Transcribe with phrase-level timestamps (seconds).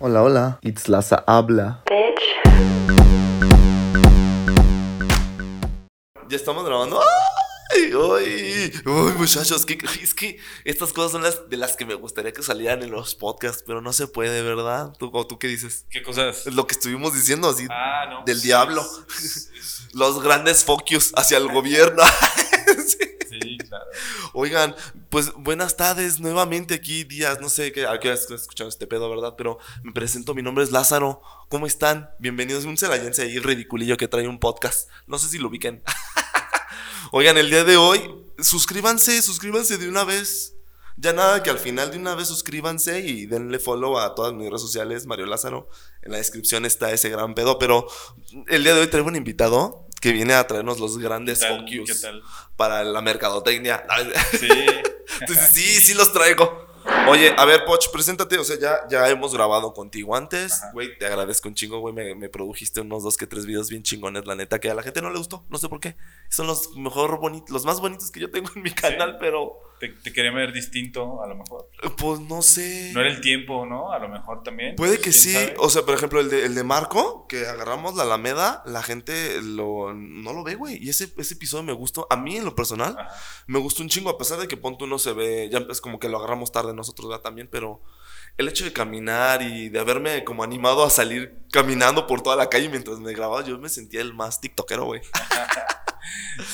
[0.00, 0.58] Hola, hola.
[0.62, 1.82] It's Laza habla.
[6.28, 7.00] ¿Ya estamos grabando?
[7.70, 7.90] ¡Ay!
[7.92, 8.72] ¡Ay!
[8.86, 9.64] ¡Uy, muchachos!
[9.66, 12.90] ¿qué- es que estas cosas son las de las que me gustaría que salieran en
[12.90, 14.92] los podcasts, pero no se puede, ¿verdad?
[14.98, 15.86] ¿Tú, o tú qué dices?
[15.90, 16.46] ¿Qué cosas?
[16.46, 17.66] Lo que estuvimos diciendo así.
[17.70, 18.24] Ah, no.
[18.24, 18.84] Del sí, diablo.
[19.18, 19.48] sí, sí,
[19.94, 22.02] Los grandes focus hacia el gobierno.
[23.42, 23.48] Sí.
[23.48, 23.84] Sí, claro.
[24.32, 24.74] Oigan,
[25.10, 29.08] pues buenas tardes nuevamente aquí, días, no sé qué, a qué has escuchado este pedo,
[29.10, 29.34] ¿verdad?
[29.36, 31.22] Pero me presento, mi nombre es Lázaro.
[31.48, 32.10] ¿Cómo están?
[32.18, 34.88] Bienvenidos a un celayense ahí ridiculillo que trae un podcast.
[35.06, 35.82] No sé si lo ubiquen.
[37.12, 38.00] Oigan, el día de hoy,
[38.38, 40.54] suscríbanse, suscríbanse de una vez.
[41.00, 44.48] Ya nada, que al final de una vez suscríbanse y denle follow a todas mis
[44.48, 45.68] redes sociales, Mario Lázaro.
[46.02, 47.86] En la descripción está ese gran pedo, pero
[48.48, 51.60] el día de hoy traigo un invitado que viene a traernos los grandes ¿Qué tal?
[51.60, 52.22] focus ¿Qué tal?
[52.58, 53.86] Para la mercadotecnia.
[54.38, 54.48] Sí.
[55.20, 56.66] Entonces, sí, sí los traigo.
[57.08, 58.38] Oye, a ver, Poch, preséntate.
[58.38, 60.60] O sea, ya, ya hemos grabado contigo antes.
[60.72, 61.94] Güey, te agradezco un chingo, güey.
[61.94, 64.82] Me, me produjiste unos dos que tres videos bien chingones, la neta, que a la
[64.82, 65.44] gente no le gustó.
[65.48, 65.96] No sé por qué.
[66.28, 69.88] Son los mejor bonitos, los más bonitos que yo tengo en mi canal, pero Te,
[69.88, 71.70] te quería ver distinto, a lo mejor.
[71.96, 72.90] pues no sé.
[72.94, 73.92] No era el tiempo, ¿no?
[73.92, 74.74] A lo mejor también.
[74.76, 75.32] Puede que ¿Quién sí.
[75.32, 75.54] sabe?
[75.58, 79.40] O sea, por ejemplo, el de, el de Marco, que agarramos la Alameda, la gente
[79.42, 80.78] lo, no lo ve, güey.
[80.84, 82.06] Y ese, ese episodio me gustó.
[82.10, 83.14] A mí, en lo personal, Ajá.
[83.46, 85.98] me gustó un chingo, a pesar de que Ponto no se ve, ya es como
[85.98, 87.22] que lo agarramos tarde nosotros ¿verdad?
[87.22, 87.82] también, pero
[88.36, 92.48] el hecho de caminar y de haberme como animado a salir caminando por toda la
[92.48, 95.00] calle mientras me grababa, yo me sentía el más tiktokero, güey.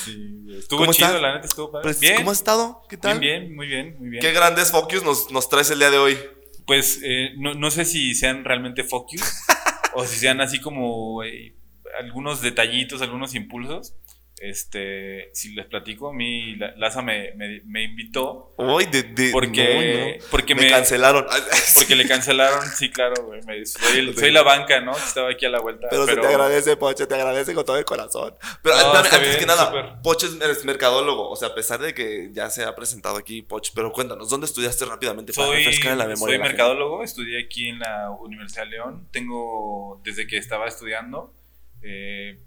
[0.03, 1.21] Sí, estuvo ¿Cómo chido, estás?
[1.21, 1.83] la neta estuvo padre.
[1.83, 2.17] Pues, bien.
[2.17, 2.81] ¿Cómo has estado?
[2.89, 3.19] ¿Qué tal?
[3.19, 4.21] bien, bien, muy bien, muy bien.
[4.21, 6.17] ¿Qué grandes focus nos, nos traes el día de hoy?
[6.65, 9.21] Pues eh, no, no sé si sean realmente focus
[9.93, 11.55] o si sean así como eh,
[11.99, 13.95] algunos detallitos, algunos impulsos.
[14.37, 19.31] Este, si les platico, a mí La- Laza me, me, me invitó Hoy de, de
[19.31, 19.63] porque,
[19.97, 20.25] no, no.
[20.29, 21.25] porque me, me, cancelaron.
[21.75, 23.41] porque le cancelaron, sí, claro, güey.
[23.65, 24.91] soy, el- soy la banca, ¿no?
[24.91, 25.87] Que estaba aquí a la vuelta.
[25.89, 28.35] Pero, se te agradece, Poche, te agradece con todo el corazón.
[28.61, 30.01] Pero No, antes bien, que nada, súper.
[30.03, 31.29] Poche es, mercadólogo.
[31.29, 34.47] O sea, a pesar de que ya se ha presentado aquí Poche, pero cuéntanos, ¿dónde
[34.47, 36.25] estudiaste rápidamente para Soy, refrescar en la memoria?
[36.25, 36.47] soy gente?
[36.49, 39.07] mercadólogo, estudié aquí en la Universidad de León.
[39.11, 41.33] Tengo, desde que estaba estudiando,
[41.81, 42.37] eh,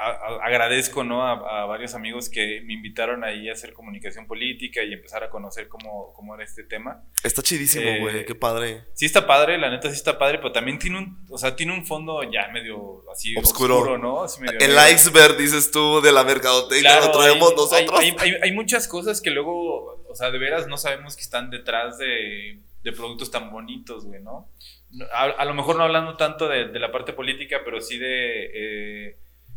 [0.00, 1.22] a- a- agradezco ¿no?
[1.26, 5.30] a, a varios amigos que me invitaron ahí a hacer comunicación política y empezar a
[5.30, 7.02] conocer cómo, cómo era este tema.
[7.22, 8.84] Está chidísimo, Eh, güey, qué padre.
[8.94, 11.72] Sí está padre, la neta sí está padre, pero también tiene un, o sea, tiene
[11.72, 13.76] un fondo ya medio así Obscuro.
[13.78, 14.22] oscuro, ¿no?
[14.24, 14.90] Así medio El negro.
[14.92, 18.00] iceberg, dices tú, de la mercadotecnia, Claro, lo traemos hay, nosotros.
[18.00, 21.50] Hay, hay- hay muchas cosas que luego, o sea, de veras no sabemos que están
[21.50, 24.48] detrás de, de productos tan bonitos, güey, ¿no?
[24.90, 27.96] No, A, a lo mejor no hablando tanto de, de la parte política, pero sí
[27.98, 29.16] de eh,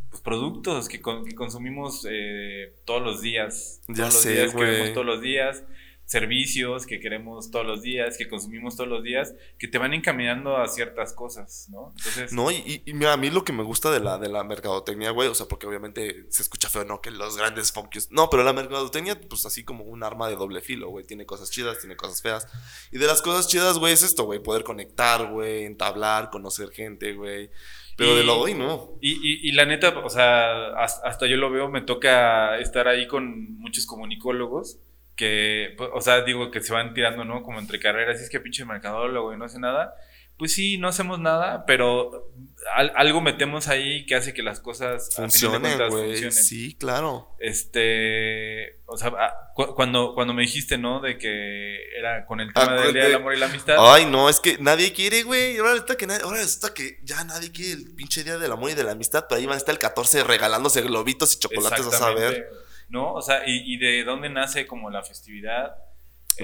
[0.10, 3.82] pues, productos que, con- que consumimos eh, todos los días.
[3.88, 4.72] Ya todos los sé, días que güey.
[4.72, 5.64] vemos todos los días.
[6.08, 10.56] Servicios que queremos todos los días, que consumimos todos los días, que te van encaminando
[10.56, 11.96] a ciertas cosas, ¿no?
[11.98, 14.30] Entonces, No, y, y- y mira, a mí lo que me gusta de la, de
[14.30, 17.02] la mercadotecnia, güey, o sea, porque obviamente se escucha feo, ¿no?
[17.02, 18.12] Que los grandes focus.
[18.12, 21.08] No, pero la mercadotecnia, pues así como un arma de doble filo, güey.
[21.08, 22.48] Tiene cosas chidas, tiene cosas feas.
[22.92, 24.38] Y de las cosas chidas, güey, es esto, güey.
[24.44, 27.50] Poder conectar, güey, entablar, conocer gente, güey.
[27.96, 28.98] Pero de lo hoy, no.
[29.02, 32.88] Y, y, y la neta, o sea, has- hasta yo lo veo, me toca estar
[32.88, 34.80] ahí con muchos comunicólogos
[35.16, 37.42] que, pues, o sea, digo que se van tirando, ¿no?
[37.44, 39.96] Como entre carreras, y es que pinche mercadólogo y no hace nada.
[40.38, 42.32] Pues sí, no hacemos nada, pero
[42.76, 46.32] al- algo metemos ahí que hace que las cosas Funcionen, güey.
[46.32, 47.30] Sí, claro.
[47.40, 51.00] Este, o sea, ah, cu- cuando, cuando me dijiste, ¿no?
[51.00, 53.76] De que era con el tema Ah, del Día del de- Amor y la Amistad.
[53.80, 55.58] Ay, no, es que nadie quiere, güey.
[55.58, 58.72] Ahora resulta que, nadie- ahora resulta que ya nadie quiere el pinche día del amor
[58.72, 59.26] y de la amistad.
[59.30, 62.50] Pero ahí van a estar el 14 regalándose globitos y chocolates a saber.
[62.90, 63.14] ¿No?
[63.14, 65.76] O sea, y, y de dónde nace como la festividad.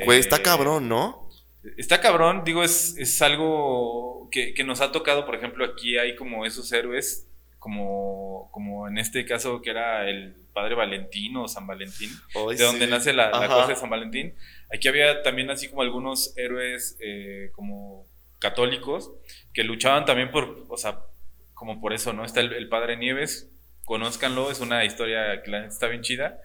[0.06, 1.30] Güey, está Eh, cabrón, ¿no?
[1.78, 6.16] Está cabrón, digo, es, es algo que, que nos ha tocado, por ejemplo, aquí hay
[6.16, 7.28] como esos héroes,
[7.60, 12.10] como, como en este caso que era el padre Valentín o San Valentín,
[12.58, 14.34] de donde nace la, la cosa de San Valentín.
[14.74, 18.08] Aquí había también así como algunos héroes eh, como
[18.40, 19.12] católicos
[19.54, 21.02] que luchaban también por, o sea,
[21.54, 22.26] como por eso, ¿no?
[22.26, 23.52] Está el, el padre Nieves,
[23.86, 26.42] conózcanlo, es una historia que está bien chida.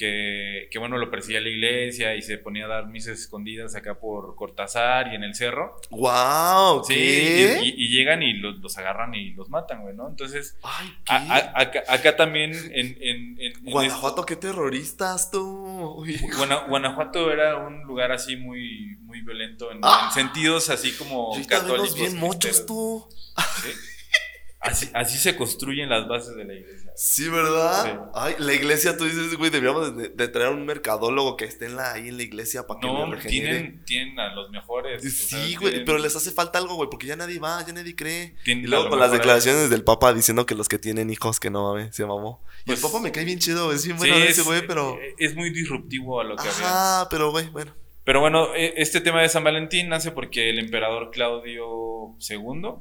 [0.00, 4.00] Que, que, bueno, lo perseguía la iglesia y se ponía a dar misas escondidas acá
[4.00, 5.76] por Cortázar y en el cerro.
[5.90, 6.82] ¡Wow!
[6.86, 7.60] Sí, ¿Qué?
[7.62, 10.08] y, y- y llegan y los, los agarran y los matan, güey, ¿no?
[10.08, 11.12] Entonces, Ay, ¿qué?
[11.12, 12.72] a- a- acá, acá también en...
[12.72, 16.02] en- en- en Guanajuato, qué terroristas tú.
[16.68, 20.06] Guanajuato era un lugar así muy, muy violento en, Ah.
[20.08, 21.94] en sentidos así como Ahorita católicos.
[21.94, 22.64] bien cristeros.
[22.64, 23.06] tú.
[23.62, 23.68] ¿Sí?
[24.62, 26.79] Así, así se construyen las bases de la iglesia.
[27.02, 27.84] Sí, ¿verdad?
[27.84, 27.90] Sí.
[28.14, 31.76] Ay, la iglesia, tú dices, güey, deberíamos de, de traer un mercadólogo que esté en
[31.76, 33.30] la, ahí en la iglesia para que No, lo regenere.
[33.58, 34.98] tienen, tienen a los mejores.
[35.02, 37.64] o sea, Sí, güey, tienen- pero les hace falta algo, güey, porque ya nadie va,
[37.66, 38.36] ya nadie cree.
[38.44, 41.48] tienen Y luego con las declaraciones del Papa diciendo que los que tienen hijos, que
[41.48, 42.44] no mames, se mamó.
[42.60, 44.42] Y Pues- el Papa me cae bien chido, güey, es bien Sí, bueno es, ese
[44.42, 44.98] güey, pero...
[45.18, 46.52] es muy disruptivo a lo que había.
[46.98, 47.74] Ajá, pero güey, bueno.
[48.04, 52.74] Pero bueno, e- este tema de San Valentín nace porque el emperador Claudio II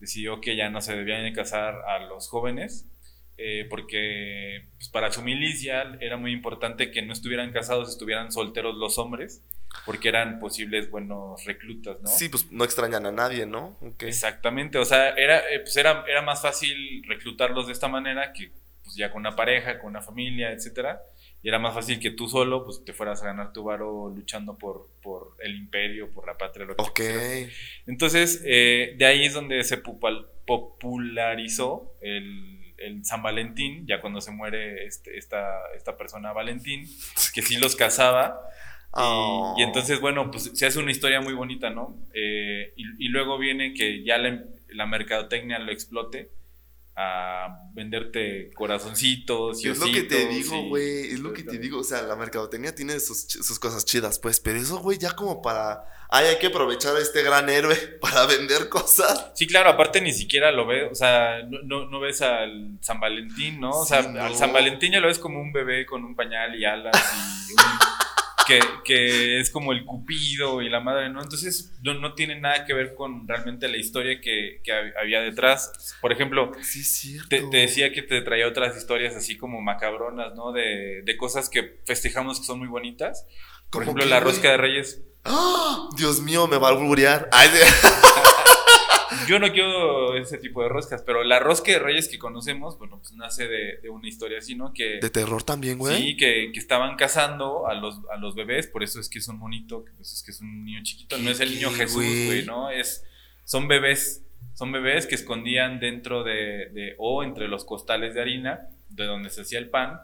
[0.00, 2.88] decidió que ya no se debían de casar a los jóvenes,
[3.36, 8.76] eh, porque pues, para su milicia era muy importante que no estuvieran casados, estuvieran solteros
[8.76, 9.42] los hombres,
[9.86, 12.08] porque eran posibles buenos reclutas, ¿no?
[12.08, 13.76] Sí, pues no extrañan a nadie, ¿no?
[14.00, 18.52] Exactamente, o sea, era, eh, pues era, era más fácil reclutarlos de esta manera que
[18.84, 21.00] pues ya con una pareja, con una familia, etcétera,
[21.42, 24.58] y era más fácil que tú solo pues te fueras a ganar tu varo luchando
[24.58, 26.94] por, por el imperio, por la patria, lo que Ok.
[26.94, 27.50] quisieras.
[27.86, 34.30] Entonces, eh, de ahí es donde se popularizó el, el San Valentín, ya cuando se
[34.30, 36.86] muere este, esta, esta persona Valentín,
[37.34, 38.40] que sí los casaba.
[38.50, 38.54] Y,
[38.96, 39.56] Oh.
[39.58, 41.96] y entonces, bueno, pues se hace una historia muy bonita, ¿no?
[42.12, 46.30] Eh, y, y luego viene que ya la, la mercadotecnia lo explote
[46.96, 51.12] a venderte corazoncitos y Es lo que te digo, güey.
[51.12, 51.80] Es lo que te digo.
[51.80, 53.26] O sea, la mercadotecnia tiene sus,
[53.58, 54.38] cosas chidas, pues.
[54.40, 55.84] Pero eso, güey, ya como para.
[56.10, 59.32] Ay, hay que aprovechar a este gran héroe para vender cosas.
[59.34, 63.00] Sí, claro, aparte ni siquiera lo ves, o sea, no, no, no ves al San
[63.00, 63.70] Valentín, ¿no?
[63.70, 64.22] O sea, Sí, no.
[64.22, 66.94] al San Valentín ya lo ves como un bebé con un pañal y alas
[67.48, 67.58] y un-
[68.46, 71.22] que, que es como el cupido y la madre, ¿no?
[71.22, 75.20] Entonces no, no tiene nada que ver con realmente la historia que, que hab- había
[75.20, 75.96] detrás.
[76.00, 80.52] Por ejemplo, Sí, te, te decía que te traía otras historias así como macabronas, ¿no?
[80.52, 83.26] De, de cosas que festejamos que son muy bonitas.
[83.70, 85.02] Por ¿Cómo ejemplo, qué, la rosca de reyes.
[85.24, 85.88] ¡Ah!
[85.96, 87.28] Dios mío, me va a alburear.
[87.32, 87.60] Ay, de-
[89.28, 92.98] Yo no quiero ese tipo de roscas, pero la rosca de reyes que conocemos, bueno,
[92.98, 94.72] pues nace de, de una historia así, ¿no?
[94.72, 95.96] Que, de terror también, güey.
[95.96, 99.28] sí, que, que estaban cazando a los, a los bebés, por eso es que es
[99.28, 101.76] un monito, que pues es que es un niño chiquito, no es el niño ¿Qué,
[101.76, 102.44] Jesús, güey?
[102.44, 102.70] ¿no?
[102.70, 103.04] Es,
[103.44, 104.22] son bebés,
[104.54, 109.30] son bebés que escondían dentro de, de- o entre los costales de harina, de donde
[109.30, 110.00] se hacía el pan,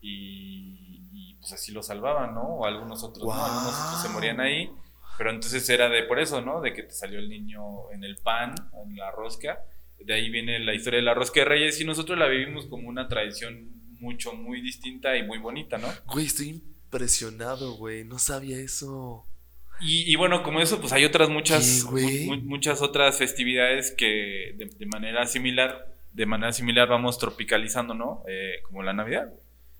[0.00, 2.42] y, y, pues así los salvaban, ¿no?
[2.42, 3.32] O algunos otros, ¿no?
[3.44, 4.70] Algunos otros se morían ahí.
[5.18, 6.60] Pero entonces era de por eso, ¿no?
[6.60, 8.54] De que te salió el niño en el pan,
[8.84, 9.60] en la rosca.
[10.00, 12.88] De ahí viene la historia de la rosca de reyes y nosotros la vivimos como
[12.88, 13.70] una tradición
[14.00, 15.88] mucho, muy distinta y muy bonita, ¿no?
[16.06, 18.04] Güey, estoy impresionado, güey.
[18.04, 19.26] No sabía eso.
[19.80, 22.26] Y, y bueno, como eso, pues hay otras muchas, ¿Qué, güey?
[22.26, 27.94] mu- mu- muchas otras festividades que de, de manera similar, de manera similar vamos tropicalizando,
[27.94, 28.22] ¿no?
[28.28, 29.32] Eh, como la Navidad.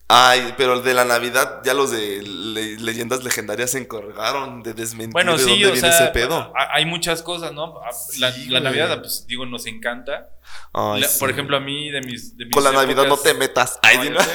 [0.08, 4.74] Ay, pero el de la Navidad, ya los de le- leyendas legendarias se encargaron de
[4.74, 6.52] desmentir Bueno, de sí, dónde o viene sea, ese pedo.
[6.54, 7.80] hay muchas cosas, ¿no?
[8.18, 8.62] La, Sí, la güey.
[8.62, 10.28] Navidad, pues digo, nos encanta.
[10.74, 11.18] Ay, La- sí.
[11.18, 12.36] Por ejemplo, a mí de mis...
[12.36, 13.78] de mis Con la Navidad no te metas.
[13.82, 14.18] Ay, No.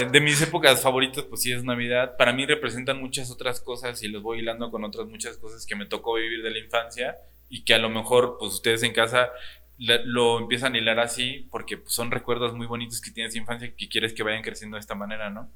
[0.00, 2.16] Eh, De mis épocas favoritas, pues sí es Navidad.
[2.16, 5.76] Para mí representan muchas otras cosas y los voy hilando con otras muchas cosas que
[5.76, 7.16] me tocó vivir de la infancia
[7.48, 9.28] y que a lo mejor, pues ustedes en casa
[9.78, 13.74] lo empiezan a hilar así porque pues, son recuerdos muy bonitos que tienes de infancia
[13.76, 15.50] que quieres que vayan creciendo de esta manera, ¿no?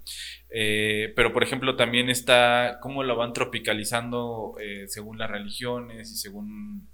[0.50, 6.17] Eh, pero, por ejemplo, también está cómo lo van tropicalizando eh, según las religiones y
[6.17, 6.88] según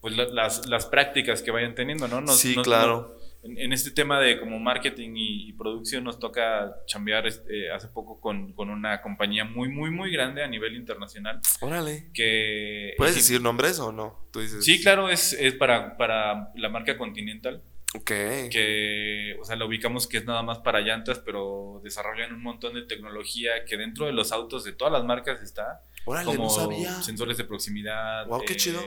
[0.00, 2.20] pues la- las, las prácticas que vayan teniendo, ¿no?
[2.20, 3.17] Nos- Sí, nos- claro.
[3.50, 7.88] En, en este tema de como marketing y, y producción nos toca chambear este, hace
[7.88, 12.10] poco con, con una compañía muy, muy, muy grande a nivel internacional Órale.
[12.14, 12.94] que...
[12.96, 14.28] ¿Puedes es- decir nombres o no?
[14.32, 14.64] Tú dices.
[14.64, 17.62] Sí, claro, es, es para, para la marca Continental,
[17.94, 18.10] Ok.
[18.50, 22.74] que, o sea, la ubicamos que es nada más para llantas, pero desarrollan un montón
[22.74, 26.50] de tecnología que dentro de los autos de todas las marcas está, Órale, como no
[26.50, 26.92] sabía.
[27.02, 28.26] sensores de proximidad.
[28.26, 28.80] Guau, qué chido.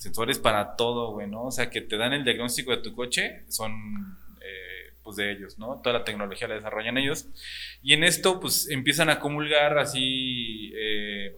[0.00, 1.44] Sensores para todo, güey, ¿no?
[1.44, 5.58] O sea, que te dan el diagnóstico de tu coche, son eh, pues de ellos,
[5.58, 5.78] ¿no?
[5.82, 7.28] Toda la tecnología la desarrollan ellos.
[7.82, 11.36] Y en esto, pues empiezan a comulgar así, eh,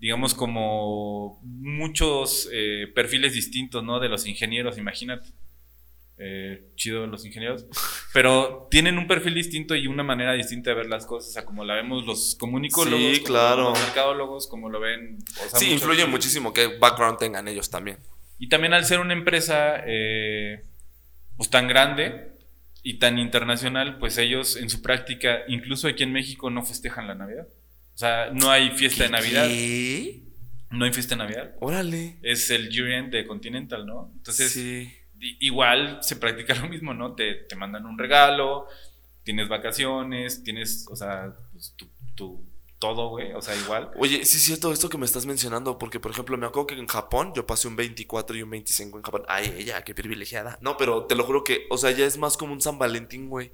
[0.00, 4.00] digamos, como muchos eh, perfiles distintos, ¿no?
[4.00, 5.28] De los ingenieros, imagínate.
[6.22, 7.64] Eh, chido los ingenieros,
[8.12, 11.44] pero tienen un perfil distinto y una manera distinta de ver las cosas, o sea,
[11.46, 13.70] como la vemos los comunicólogos, Sí, como claro.
[13.70, 15.16] los mercadólogos, como lo ven.
[15.46, 17.96] o sea, Sí, influye muchísimo que background tengan ellos también.
[18.38, 20.64] Y también al ser una empresa eh,
[21.38, 22.32] pues tan grande
[22.82, 27.14] y tan internacional, pues ellos en su práctica, incluso aquí en México, no festejan la
[27.14, 27.48] Navidad.
[27.94, 29.46] O sea, no hay fiesta de Navidad.
[29.48, 30.20] ¿Qué?
[30.70, 31.54] No hay fiesta de Navidad.
[31.60, 32.18] Órale.
[32.22, 34.12] Es el year-end de Continental, ¿no?
[34.16, 34.92] Entonces, sí.
[35.40, 37.14] Igual se practica lo mismo, ¿no?
[37.14, 38.66] Te, te mandan un regalo,
[39.22, 42.44] tienes vacaciones, tienes, o sea, pues, tu, tu-
[42.78, 43.90] todo, güey, o sea, igual.
[43.98, 46.74] Oye, sí es cierto esto que me estás mencionando, porque por ejemplo me acuerdo que
[46.76, 49.22] en Japón yo pasé un 24 y un 25 en Japón.
[49.28, 50.58] Ay, ella, qué privilegiada.
[50.62, 53.28] No, pero te lo juro que, o sea, ya es más como un San Valentín,
[53.28, 53.52] güey.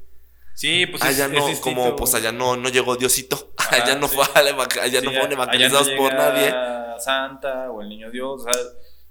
[0.54, 3.52] Sí, pues allá es, no, es distinto, como, pues allá no, no llegó Diosito.
[3.58, 4.14] Ajá, allá no sí.
[4.16, 6.54] fue, allá no fueron allá evangelizados no por nadie.
[7.00, 8.62] Santa o el niño Dios, o sea,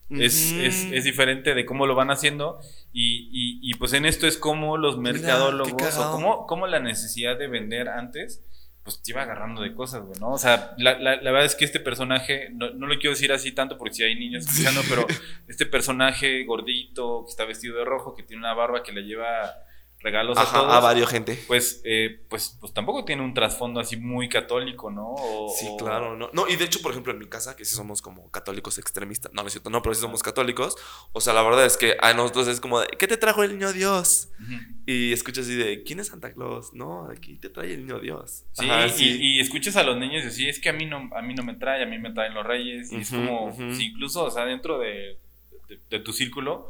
[0.10, 2.60] es, es, es diferente de cómo lo van haciendo
[2.94, 7.38] y, y, y, pues en esto es como los mercadólogos o como, como la necesidad
[7.38, 8.44] de vender antes
[8.86, 10.30] pues te iba agarrando de cosas, güey, ¿no?
[10.30, 13.34] O sea, la, la, la verdad es que este personaje, no, no lo quiero decir
[13.34, 15.08] así tanto porque si hay niños escuchando, pero
[15.48, 19.56] este personaje gordito, que está vestido de rojo, que tiene una barba que le lleva
[20.06, 21.38] regalos a todos, a varios gente.
[21.48, 25.08] pues, eh, pues, pues tampoco tiene un trasfondo así muy católico, ¿no?
[25.08, 26.30] O- Sí, claro, ¿no?
[26.34, 29.34] No, y de hecho, por ejemplo, en mi casa, que sí somos como católicos extremistas,
[29.34, 30.76] no, no es cierto, no, pero sí somos católicos,
[31.12, 33.52] o sea, la verdad es que a nosotros es como de, ¿qué te trajo el
[33.54, 34.30] niño Dios?
[34.88, 36.72] Y escuchas así de, ¿quién es Santa Claus?
[36.74, 38.44] No, aquí te trae el niño Dios.
[38.52, 41.10] Sí, Ajá, y, y escuchas a los niños y así, es que a mí no,
[41.18, 43.88] a mí no me trae, a mí me traen los reyes, y es como, sí,
[43.88, 45.18] incluso, o sea, dentro de,
[45.68, 46.70] de- de tu círculo,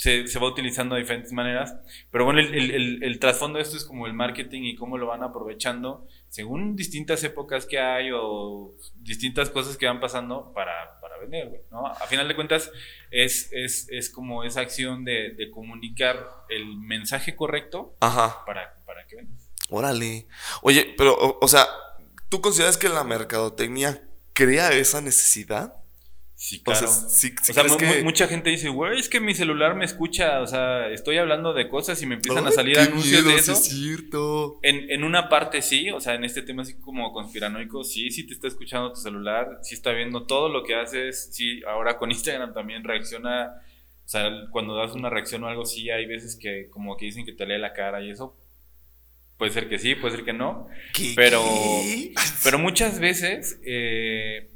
[0.00, 1.74] se, se va utilizando de diferentes maneras,
[2.12, 4.96] pero bueno, el, el- el- el trasfondo de esto es como el marketing y cómo
[4.96, 11.00] lo van aprovechando según distintas épocas que hay o distintas cosas que van pasando para,
[11.00, 11.86] para vender, güey, ¿no?
[11.86, 12.70] A final de cuentas,
[13.10, 19.04] es, es, es como esa acción de, de comunicar el mensaje correcto Ajá, para, para
[19.06, 19.50] que vendas.
[19.68, 20.28] órale.
[20.62, 21.66] Oye, pero, o, o sea,
[22.28, 25.74] ¿tú consideras que la mercadotecnia crea esa necesidad?
[26.40, 26.86] Sí, O claro.
[26.86, 29.84] sea, sí, sí o sea, que- mucha gente dice, güey, es que mi celular me
[29.84, 33.42] escucha, o sea, estoy hablando de cosas y me empiezan a salir anuncios miedo, de
[33.42, 33.52] sí eso.
[33.54, 34.60] es cierto.
[34.62, 38.24] En, en una parte sí, o sea, en este tema así como conspiranoico, sí, sí
[38.24, 42.12] te está escuchando tu celular, sí está viendo todo lo que haces, sí, ahora con
[42.12, 43.60] Instagram también reacciona,
[44.04, 47.24] o sea, cuando das una reacción o algo, sí, hay veces que como que dicen
[47.26, 48.36] que te lee la cara y eso,
[49.38, 51.42] puede ser que sí, puede ser que no, ¿Qué, pero,
[51.82, 52.14] qué?
[52.44, 54.52] pero muchas veces, eh,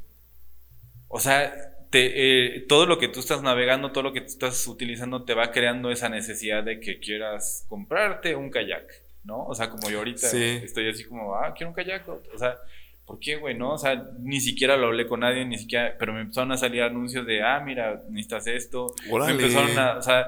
[1.08, 1.52] o sea,
[1.92, 5.34] te, eh, todo lo que tú estás navegando, todo lo que tú estás utilizando, te
[5.34, 8.84] va creando esa necesidad de que quieras comprarte un kayak,
[9.24, 9.44] ¿no?
[9.44, 10.60] O sea, como yo ahorita Sí.
[10.64, 12.08] estoy así como, ah, quiero un kayak.
[12.08, 12.56] O sea,
[13.04, 13.54] ¿por qué, güey?
[13.56, 16.56] No, o sea, ni siquiera lo hablé con nadie, ni siquiera, pero me empezaron a
[16.56, 18.86] salir anuncios de, ah, mira, necesitas esto.
[19.10, 19.34] Órale.
[19.34, 20.26] Me empezaron a, o sea,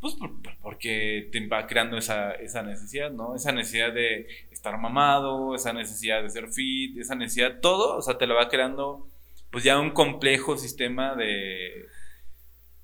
[0.00, 3.34] pues por- por- porque te va creando esa, esa necesidad, ¿no?
[3.34, 8.18] Esa necesidad de estar mamado, esa necesidad de ser fit, esa necesidad, todo, o sea,
[8.18, 9.08] te la va creando,
[9.50, 11.86] pues ya un complejo sistema de,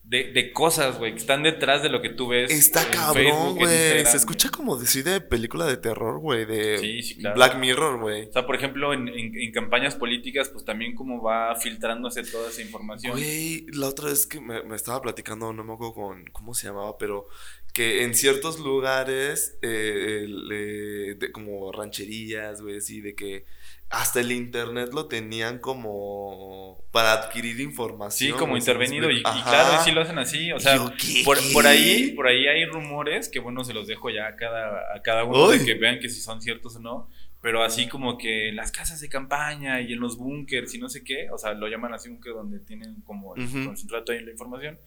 [0.03, 2.51] de, de cosas, güey, que están detrás de lo que tú ves.
[2.51, 4.05] Está cabrón, güey.
[4.05, 6.45] Se escucha como decir de película de terror, güey.
[6.45, 7.37] De Sí, sí, claro.
[7.37, 8.29] Black Mirror, güey.
[8.29, 12.51] O sea, por ejemplo, en, en- en campañas políticas, pues también como va filtrándose toda
[12.51, 13.13] esa información.
[13.13, 16.67] Güey, la otra vez que me, me estaba platicando, no me acuerdo con cómo se
[16.67, 17.27] llamaba, pero
[17.73, 23.47] que en ciertos lugares, eh, el, eh, de- como rancherías, güey, así, de que
[23.95, 28.31] hasta el internet lo tenían como para adquirir información.
[28.33, 30.79] Sí, como güey, ¿sí me intervenido y, y claro, sí lo hacen así, o sea,
[31.25, 34.95] por, por ahí, por ahí hay rumores que bueno, se los dejo ya a cada,
[34.95, 37.09] a cada uno de que vean que si son ciertos o no,
[37.41, 40.89] pero así como que en las casas de campaña y en los búnkers y no
[40.89, 43.65] sé qué, o sea, lo llaman así búnker donde tienen como el Ujú.
[43.67, 44.79] concentrado toda la información,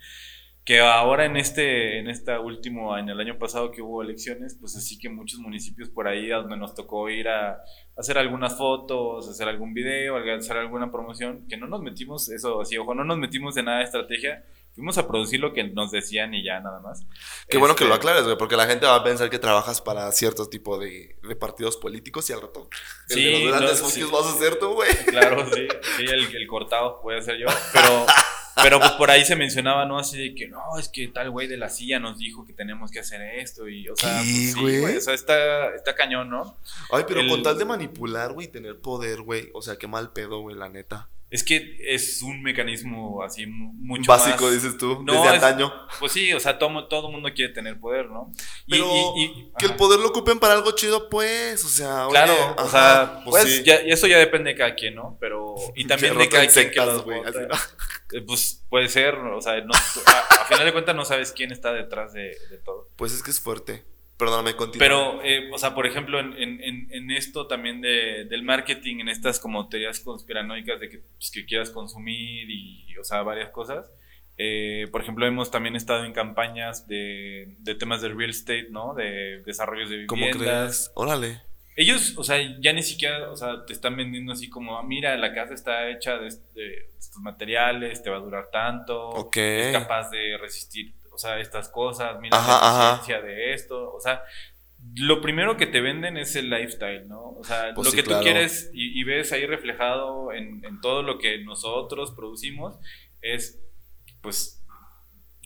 [0.68, 4.76] que ahora en este, en esta último año, el año pasado que hubo elecciones, pues
[4.76, 7.64] así que muchos municipios por ahí a donde nos tocó ir a
[7.96, 12.78] hacer algunas fotos, hacer algún video, hacer alguna promoción, que no nos metimos, eso así,
[12.78, 14.44] ojo, no nos metimos en nada de estrategia,
[14.76, 17.08] fuimos a producir lo que nos decían y ya nada más.
[17.48, 19.80] Qué bueno que Este, lo aclares, güey, porque la gente va a pensar que trabajas
[19.80, 22.68] para cierto tipo de, de partidos políticos y al rato.
[23.08, 24.04] El Sí, de los grandes no, sí.
[24.12, 24.94] vas a ser tú, güey.
[25.06, 28.06] Claro, sí, sí, el, el cortado puede ser yo, pero,
[28.62, 30.00] pero pues por ahí se mencionaba, ¿no?
[30.00, 32.92] Así de que, no, es que tal güey de la silla nos dijo que tenemos
[32.92, 34.80] que hacer esto y, o sea, ¿Qué, pues, sí, güey?
[34.82, 36.58] güey, o sea, está, está cañón, ¿no?
[36.92, 39.50] Ay, pero El- con tal de manipular, güey, tener poder, güey.
[39.54, 41.10] O sea, qué mal pedo, güey, la neta.
[41.30, 44.54] Es que es un mecanismo así mu- mucho Básico, más...
[44.54, 45.74] dices tú, No, desde es- antaño.
[46.00, 48.32] Pues sí, o sea, todo, todo mundo quiere tener poder, ¿no?
[48.66, 48.86] Y- Pero
[49.18, 51.66] y- y- que el poder lo ocupen para algo chido, pues.
[51.66, 53.64] O sea, oye, Claro, o ajá, sea, pues, sí.
[53.66, 55.18] ya, y eso ya depende de cada quien, ¿no?
[55.20, 57.30] Pero, y también de cada en quien que los güey, vota.
[57.30, 57.40] así.
[58.14, 61.52] Eh, Pues puede ser, o sea, no, a, a final de cuentas no sabes quién
[61.52, 62.88] está detrás de, de todo.
[62.96, 63.84] Pues es que es fuerte.
[64.18, 64.80] Perdóname, continúa.
[64.88, 69.10] Pero, eh, o sea, por ejemplo, en, en- en- esto también de, del marketing, en
[69.10, 73.92] estas como teorías conspiranoicas de que, pues, que quieras consumir y, o sea, varias cosas.
[74.40, 78.94] eh, por ejemplo, hemos también estado en campañas de, de temas de real estate, ¿no?
[78.94, 80.68] De desarrollos de ¿Cómo viviendas.
[80.88, 80.92] crees?
[80.96, 81.42] Órale.
[81.76, 85.16] Ellos, o sea, ya ni siquiera, o sea, te están vendiendo así como, ah, mira,
[85.18, 89.38] la casa está hecha de, de estos materiales, te va a durar tanto, Ok.
[89.38, 94.22] es capaz de resistir, o sea, estas cosas, mira la eficiencia de esto, o sea,
[94.98, 97.32] lo primero que te venden es el lifestyle, ¿no?
[97.32, 98.20] O sea, Pues lo sí, que claro.
[98.20, 102.78] tú quieres y, y ves ahí reflejado en, en todo lo que nosotros producimos
[103.22, 103.60] es,
[104.22, 104.64] pues,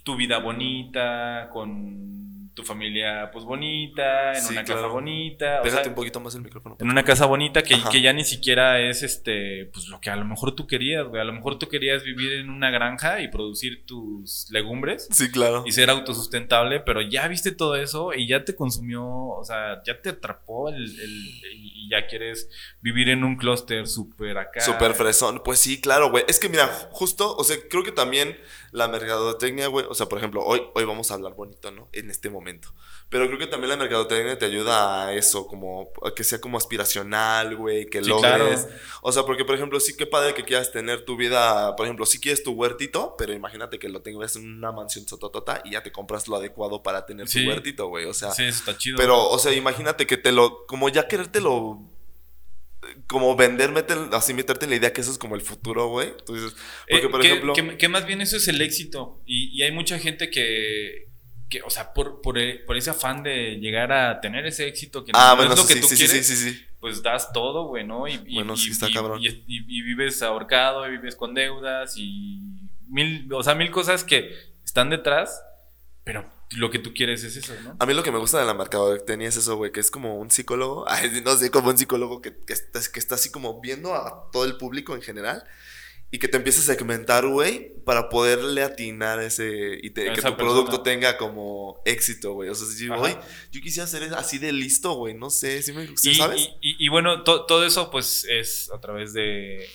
[0.03, 2.30] tu vida bonita, con
[2.61, 4.81] tu familia, pues, bonita, en Sí, una claro.
[4.83, 5.59] casa bonita.
[5.61, 6.77] o Déjate sea, un poquito más el micrófono.
[6.79, 10.15] en una casa bonita que, que ya ni siquiera es este, pues lo que a
[10.15, 11.21] lo mejor tú querías, güey.
[11.21, 15.63] A lo mejor tú querías vivir en una granja y producir tus legumbres Sí, claro.
[15.65, 20.01] y ser autosustentable, pero ya viste todo eso y ya te consumió, o sea, ya
[20.01, 22.49] te atrapó el, el- y ya quieres
[22.81, 24.61] vivir en un clúster súper acá.
[24.61, 25.41] Super fresón.
[25.43, 26.23] Pues sí, claro, güey.
[26.27, 28.37] Es que mira, justo, o sea, creo que también
[28.71, 31.89] la mercadotecnia, güey, o sea, por ejemplo, hoy, hoy vamos a hablar bonito, ¿no?
[31.91, 32.73] En este momento.
[33.09, 36.57] Pero creo que también la mercadotecnia te ayuda a eso, como a que sea como
[36.57, 38.31] aspiracional, güey, que Sí, logres.
[38.63, 38.75] claro.
[39.01, 42.05] O sea, porque, por ejemplo, sí que padre que quieras tener tu vida, por ejemplo,
[42.05, 45.83] si quieres tu huertito, pero imagínate que lo tengas en una mansión sototota y ya
[45.83, 47.43] te compras lo adecuado para tener Sí.
[47.43, 48.05] tu huertito, güey.
[48.05, 48.97] O sea, Sí, eso está chido.
[48.97, 51.81] pero, o sea, imagínate que te lo, como ya querértelo,
[53.07, 53.71] como vender,
[54.13, 56.09] así meterte en la idea que eso es como el futuro, güey.
[56.09, 56.55] Entonces,
[56.89, 59.21] porque Eh, por que, ejemplo, que- que más bien eso es el éxito.
[59.25, 61.07] Y, y hay mucha gente que,
[61.49, 65.03] que, o sea, por, por, e- por ese afán de llegar a tener ese éxito
[65.03, 67.67] que ah, no bueno, es lo sí, que tú sí, quieres, sí, pues das todo,
[67.67, 68.07] güey, ¿no?
[68.07, 69.21] Y, y- Bueno, está cabrón.
[69.21, 72.41] Y, y- y vives ahorcado, y vives con deudas y
[72.87, 74.33] mil, o sea, mil cosas que
[74.63, 75.41] están detrás,
[76.03, 76.25] pero
[76.57, 77.75] lo que tú quieres es eso, ¿no?
[77.79, 80.17] A mí lo que me gusta de la mercadotecnia es eso, güey, que es como
[80.17, 83.61] un psicólogo, ay, no sé, como un psicólogo que, que, está, que está así como
[83.61, 85.43] viendo a todo el público en general
[86.13, 90.35] y que te empieza a segmentar, güey, para poderle atinar ese y te- que tu
[90.35, 90.83] producto persona.
[90.83, 92.49] tenga como éxito, güey.
[92.49, 93.15] O sea, si güey,
[93.51, 96.41] yo quisiera ser así de listo, güey, no sé, ¿sí me y, sabes?
[96.61, 99.65] y- y- y bueno, to- todo eso pues es a través de,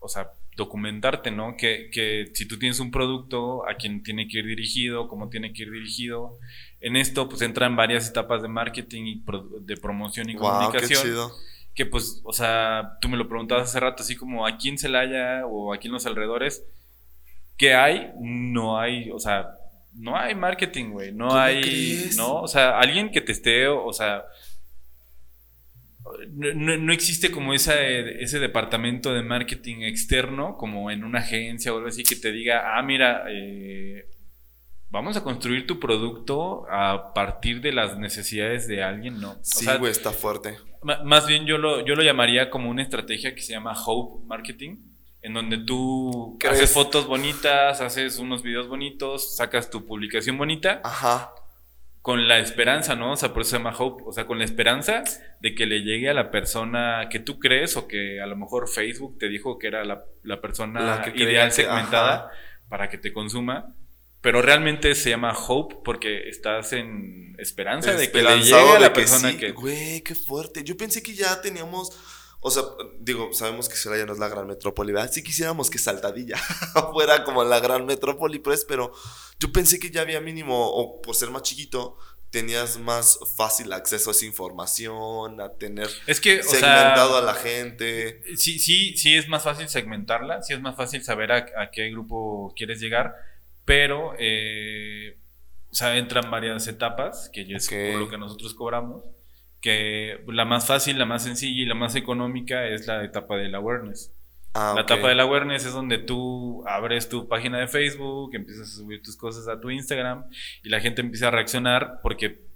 [0.00, 1.56] o sea, documentarte, ¿no?
[1.56, 5.52] Que, que si tú tienes un producto, a quién tiene que ir dirigido, cómo tiene
[5.52, 6.38] que ir dirigido.
[6.80, 10.48] En esto pues entran varias etapas de marketing y pro- de promoción y Wow, qué
[10.78, 11.02] comunicación.
[11.02, 11.32] chido.
[11.74, 15.44] que pues, o sea, tú me lo preguntabas hace rato, así como aquí en Celaya
[15.46, 16.64] o aquí en los alrededores,
[17.58, 18.12] ¿qué hay?
[18.18, 19.50] No hay, o sea,
[19.92, 22.16] no hay marketing, güey, no ¿Cómo hay, crees?
[22.16, 24.24] no, o sea, alguien que te esté, o sea,
[26.32, 31.88] no, existe como esa, ese departamento de marketing externo, como en una agencia o algo
[31.88, 34.08] así, que te diga, ah, mira, eh,
[34.90, 39.32] vamos a construir tu producto a partir de las necesidades de alguien, ¿no?
[39.32, 40.56] O Sí, sea, güey, está fuerte.
[41.04, 44.76] Más bien yo lo, yo lo llamaría como una estrategia que se llama Hope Marketing,
[45.22, 46.56] en donde tú ¿Crees?
[46.56, 51.32] haces fotos bonitas, haces unos videos bonitos, sacas tu publicación bonita Ajá.
[52.06, 53.14] Con la esperanza, ¿no?
[53.14, 55.02] O sea, por eso se llama Hope, o sea, con la esperanza
[55.40, 58.68] de que le llegue a la persona que tú crees o que a lo mejor
[58.68, 62.30] Facebook te dijo que era la, la persona La que creía ideal segmentada ajá.
[62.68, 63.74] para que te consuma.
[64.20, 68.78] Pero realmente se llama Hope porque estás en esperanza de que le llegue a la
[68.78, 69.38] de que persona sí.
[69.38, 69.50] que...
[69.50, 70.62] Güey, qué fuerte.
[70.62, 71.90] Yo pensé que ya teníamos.
[72.46, 72.62] O sea,
[73.00, 75.10] digo, sabemos que Celaya no es la gran metrópoli, ¿verdad?
[75.10, 76.36] Sí quisiéramos que Saltadilla
[76.92, 78.92] fuera como la gran metrópoli, pues, pero
[79.40, 81.98] yo pensé que ya había mínimo, o por ser más chiquito,
[82.30, 87.20] tenías más fácil acceso a esa información, a tener Es que, o sea, segmentado a
[87.20, 88.22] la gente.
[88.36, 91.90] Sí, sí, sí es más fácil segmentarla, sí es más fácil saber a, a qué
[91.90, 93.16] grupo quieres llegar,
[93.64, 95.18] pero, eh,
[95.68, 99.02] o sea, entran varias etapas, que ya es lo que nosotros cobramos,
[99.66, 103.52] que la más fácil, la más sencilla y la más económica es la etapa del
[103.56, 104.14] awareness.
[104.54, 104.90] Ah, La ok.
[104.92, 109.16] etapa del awareness es donde tú abres tu página de Facebook, empiezas a subir tus
[109.16, 110.24] cosas a tu Instagram
[110.62, 112.46] y la gente empieza a reaccionar porque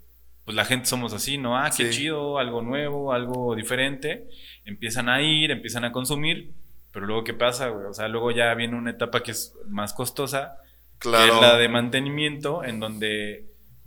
[0.45, 1.59] pues la gente somos así, ¿no?
[1.59, 1.99] Ah, qué Sí.
[2.03, 4.29] chido, algo nuevo, algo diferente.
[4.65, 6.53] Empiezan a ir, empiezan a consumir,
[6.93, 7.87] pero luego ¿qué pasa, güey?
[7.87, 10.57] O sea, luego ya viene una etapa que es más costosa,
[11.01, 11.35] que Claro.
[11.35, 13.47] es la de mantenimiento, en donde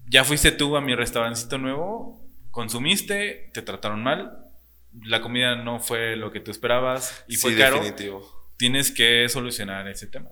[0.10, 2.23] ya fuiste tú a mi restaurancito nuevo,
[2.54, 4.48] consumiste, te trataron mal,
[5.04, 8.48] la comida no fue lo que tú esperabas y sí, fue caro definitivo.
[8.58, 10.30] tienes que solucionar ese tema.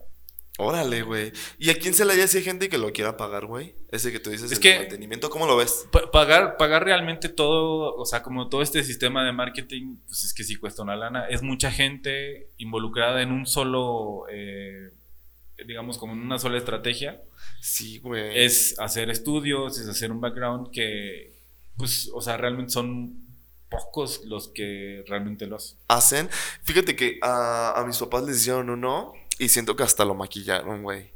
[0.57, 1.31] Órale, güey.
[1.57, 3.73] ¿Y aquí en Celaya si hay gente que lo quiera pagar, güey?
[3.91, 5.87] Ese que tú dices, Es el que- mantenimiento, ¿cómo lo ves?
[5.91, 10.33] Pa- pagar, pagar realmente todo, o sea, como todo este sistema de marketing, pues es
[10.35, 11.25] que sí cuesta una lana.
[11.27, 14.91] Es mucha gente involucrada en un solo, eh,
[15.65, 17.19] digamos, como en una sola estrategia.
[17.61, 18.37] Sí, güey.
[18.45, 21.40] Es hacer estudios, es hacer un background que,
[21.77, 23.21] pues, o sea, realmente son
[23.69, 25.77] pocos los que realmente lo hacen.
[25.87, 26.29] hacen.
[26.63, 30.83] Fíjate que a, a mis papás les hicieron uno y siento que hasta lo maquillaron,
[30.83, 31.13] güey.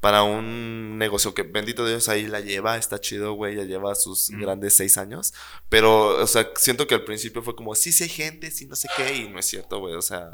[0.00, 4.30] Para un negocio que, bendito Dios, ahí la lleva, está chido, güey, ya lleva sus
[4.30, 5.34] grandes seis años.
[5.68, 8.76] Pero, o sea, siento que al principio fue como, sí, sí hay gente, sí, no
[8.76, 10.30] sé qué, y no es cierto, güey, o sea,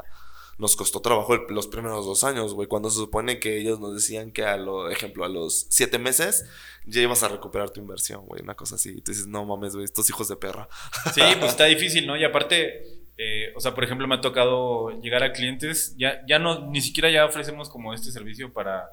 [0.57, 2.67] nos costó trabajo el- los primeros dos años, güey.
[2.67, 6.45] Cuando se supone que ellos nos decían que a lo, ejemplo, a los siete meses
[6.85, 8.41] ya ibas a recuperar tu inversión, güey.
[8.41, 8.89] Una cosa así.
[8.97, 10.67] Y tú dices, no mames, güey, estos hijos de perra.
[11.13, 12.17] Sí, pues está difícil, ¿no?
[12.17, 12.83] Y aparte,
[13.17, 16.81] eh, o sea, por ejemplo, me ha tocado llegar a clientes, ya, ya no, ni
[16.81, 18.89] siquiera ya ofrecemos como este servicio para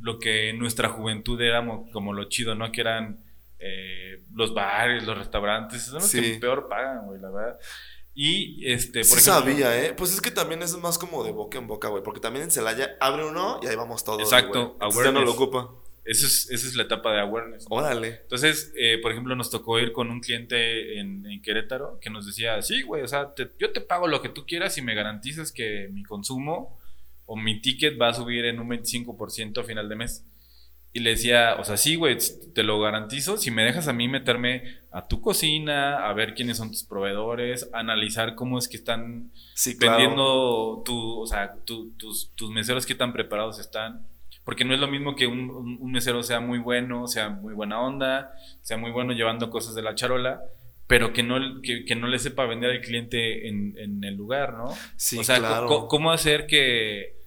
[0.00, 2.72] lo que en nuestra juventud éramos como lo chido, ¿no?
[2.72, 3.22] Que eran
[3.60, 6.20] eh, los bares, los restaurantes, son los Sí.
[6.20, 7.58] que peor pagan, güey, la verdad.
[8.14, 9.92] Y este, Sí por ejemplo, sabía, ¿eh?
[9.94, 12.02] Pues es que también es más como de boca en boca, güey.
[12.02, 14.22] Porque también en Celaya abre uno y ahí vamos todos.
[14.22, 15.70] Exacto, ya no lo ocupa.
[16.04, 17.66] esa es, esa es la etapa de awareness.
[17.68, 17.76] ¿no?
[17.76, 18.20] Órale.
[18.22, 22.24] Entonces, eh, por ejemplo, nos tocó ir con un cliente en, en Querétaro que nos
[22.26, 24.94] decía, sí, güey, o sea, te- yo te pago lo que tú quieras y me
[24.94, 26.78] garantizas que mi consumo
[27.26, 30.24] o mi ticket va a subir en un 25% a final de mes.
[30.96, 32.16] Y le decía, o sea, sí, güey,
[32.54, 36.56] te lo garantizo si me dejas a mí meterme a tu cocina, a ver quiénes
[36.56, 39.98] son tus proveedores, analizar cómo es que están Sí, claro.
[39.98, 44.06] vendiendo tu, o sea, tu- tus, tus meseros qué tan preparados están.
[44.44, 48.32] Porque no es lo mismo que un, mesero sea muy bueno, sea muy buena onda,
[48.60, 50.42] sea muy bueno llevando cosas de la charola,
[50.86, 54.52] pero que no, que, que no le sepa vender al cliente en, en el lugar,
[54.54, 54.68] ¿no?
[54.96, 55.88] Sí, o sea, claro.
[55.88, 57.23] ¿cómo hacer que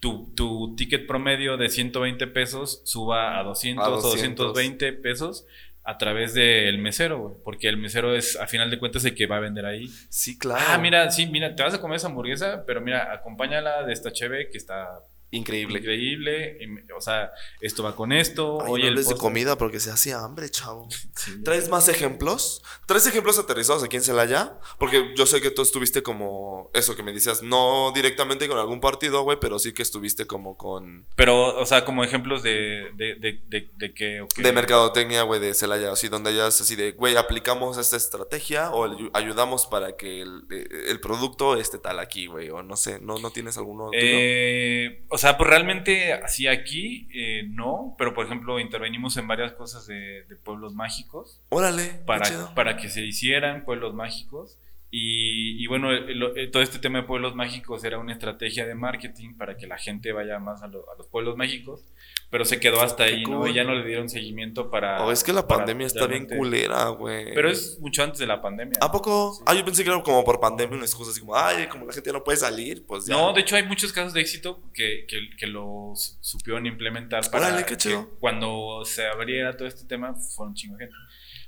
[0.00, 4.46] tu, tu ticket promedio de 120 pesos suba a 200, A o 200.
[4.48, 5.46] 220 pesos
[5.82, 7.34] a través del mesero, güey?
[7.44, 9.88] Porque el mesero es, a final de cuentas, el que va a vender ahí.
[10.08, 10.64] Sí, claro.
[10.68, 14.12] Ah, mira, sí, mira, te vas a comer esa hamburguesa, pero mira, acompáñala de esta
[14.12, 15.78] cheve que está Increíble.
[15.78, 16.58] increíble.
[16.60, 18.58] y me- o sea, esto va con esto.
[18.62, 20.88] Ay, oye, no de comida porque se hacía hambre, chavo.
[21.16, 21.42] Sí.
[21.44, 22.62] ¿Traes más ejemplos?
[22.86, 24.58] ¿Traes ejemplos aterrizados aquí en Celaya?
[24.78, 28.80] Porque yo sé que tú estuviste como eso que me decías, no directamente con algún
[28.80, 31.06] partido, güey, pero sí que estuviste como con...
[31.16, 34.20] Pero, o sea, como ejemplos de, de, de, de, de que...
[34.22, 37.78] o que- De mercadotecnia, güey, de Celaya, así donde ya es así de, güey, aplicamos
[37.78, 42.50] esta estrategia o ayu- ayudamos para que el, eh, el producto esté tal aquí, güey,
[42.50, 43.90] o no sé, ¿no, no tienes alguno?
[43.92, 49.52] Eh, o sea, pues realmente así aquí eh, no, pero por ejemplo intervenimos en varias
[49.52, 54.58] cosas de, de pueblos mágicos Órale, para, para que se hicieran pueblos mágicos.
[54.92, 58.74] Y, y bueno, el- el- todo este tema de pueblos mágicos era una estrategia de
[58.74, 61.84] marketing para que la gente vaya más a, lo- a los pueblos mágicos,
[62.28, 63.38] pero se quedó hasta Qué ahí, ¿no?
[63.38, 63.50] cool.
[63.50, 65.04] Y ya no le dieron seguimiento para...
[65.04, 67.32] O es que la pandemia está bien culera, güey.
[67.34, 68.78] Pero es mucho antes de la pandemia.
[68.80, 68.92] ¿A ¿no?
[68.92, 69.34] poco?
[69.34, 69.44] Sí.
[69.46, 71.92] Ah, yo pensé que era como por pandemia una excusa así como, ay, como la
[71.92, 73.14] gente ya no puede salir, pues ya.
[73.16, 77.30] No, de hecho hay muchos casos de éxito que, que, que lo su- supieron implementar
[77.30, 78.10] para Órale, qué que chido.
[78.18, 80.96] cuando se abriera todo este tema fue un chingo de gente.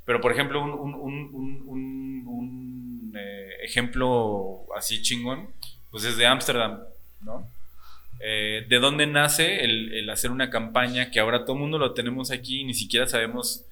[0.04, 0.94] Pero por ejemplo, un, un,
[1.32, 5.48] un, un, eh, ejemplo así chingón,
[5.90, 6.80] pues es de Ámsterdam,
[7.22, 7.46] ¿no?
[8.20, 11.92] Eh, ¿De dónde nace el, el hacer una campaña que ahora todo el mundo lo
[11.92, 13.64] tenemos aquí y ni siquiera sabemos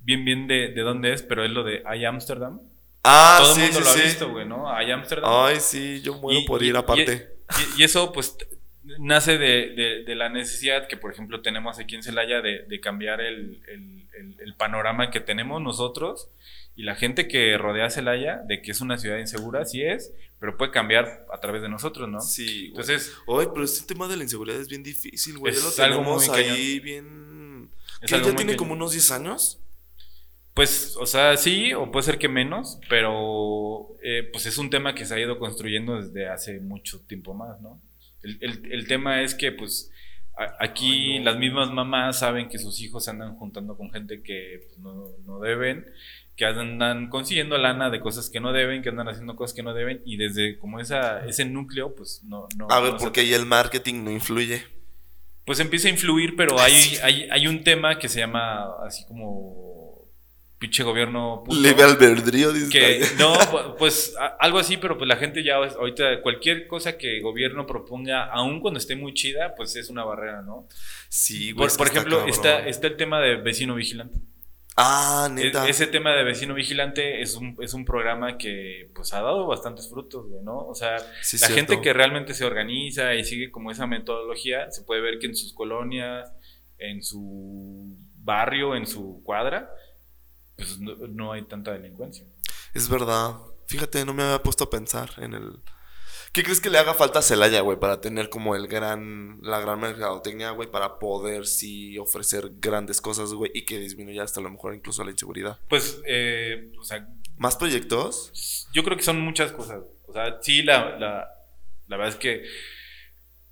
[0.00, 2.60] bien bien de, de dónde es, pero es lo de I Amsterdam?
[3.02, 4.82] Ah, todo sí, el mundo sí, lo ha visto, güey, ¿no?
[4.82, 5.30] I Amsterdam.
[5.32, 7.28] Ay, sí, yo muero Y- por y- ir aparte.
[7.76, 8.36] Y, y eso, pues,
[8.98, 12.80] nace de, de- de la necesidad que, por ejemplo, tenemos aquí en Celaya de, de
[12.80, 16.28] cambiar el, el- el- el panorama que tenemos nosotros
[16.76, 20.56] y la gente que rodea Celaya, de que es una ciudad insegura, sí es, pero
[20.56, 22.20] puede cambiar a través de nosotros, ¿no?
[22.20, 22.66] Sí, güey.
[22.70, 25.52] Entonces, Ay, pero este tema de la inseguridad es bien difícil, güey.
[25.54, 27.70] Ya Es algo tenemos muy ahí bien.
[28.02, 28.58] es ¿Qué, algo ya muy tiene cañón.
[28.58, 29.60] como unos 10 años?
[30.52, 34.94] Pues, o sea, sí, o puede ser que menos, pero eh, pues es un tema
[34.94, 37.80] que se ha ido construyendo desde hace mucho tiempo más, ¿no?
[38.24, 39.90] El, el- el tema es que, pues,
[40.36, 41.24] a- aquí Ay, no.
[41.26, 45.10] las mismas mamás saben que sus hijos se andan juntando con gente que pues, no,
[45.26, 45.86] no deben,
[46.36, 49.72] que andan consiguiendo lana de cosas que no deben, que andan haciendo cosas que no
[49.74, 52.48] deben, y desde como esa, ese núcleo, pues no...
[52.56, 54.64] no A ver, no porque ahí el marketing no influye.
[55.44, 56.72] pues empieza a influir, pero hay,
[57.04, 59.83] hay, hay un tema que se llama así como
[60.64, 61.60] pinche gobierno puto.
[61.60, 62.70] Libre albedrío, dice.
[62.70, 66.96] Que no, pu- pues a- algo así, pero pues la gente ya ahorita cualquier cosa
[66.96, 70.66] que el gobierno proponga, aun cuando esté muy chida, pues es una barrera, ¿no?
[71.08, 71.68] Sí, güey.
[71.68, 74.18] Por, está ejemplo, está, está el tema de vecino vigilante.
[74.76, 75.68] Ah, E- neta.
[75.68, 79.88] ese tema de vecino vigilante es un, es un programa que pues ha dado bastantes
[79.88, 80.66] frutos, güey, ¿no?
[80.66, 81.54] O sea, Sí, la cierto.
[81.54, 85.36] gente que realmente se organiza y sigue como esa metodología, se puede ver que en
[85.36, 86.32] sus colonias,
[86.78, 89.70] en su barrio, en su cuadra,
[90.56, 92.26] pues no, no hay tanta delincuencia.
[92.74, 93.36] Es verdad.
[93.66, 95.60] Fíjate, no me había puesto a pensar en el.
[96.32, 99.60] ¿Qué crees que le haga falta a Celaya, güey, para tener como el gran, la
[99.60, 104.42] gran mercadotecnia, güey, para poder sí ofrecer grandes cosas, güey, y que disminuya hasta a
[104.42, 105.60] lo mejor incluso la inseguridad?
[105.68, 108.68] Pues, eh, o sea, ¿Más proyectos?
[108.72, 109.82] yo creo que son muchas cosas.
[110.08, 111.28] O sea, sí, la, la,
[111.86, 112.42] la verdad es que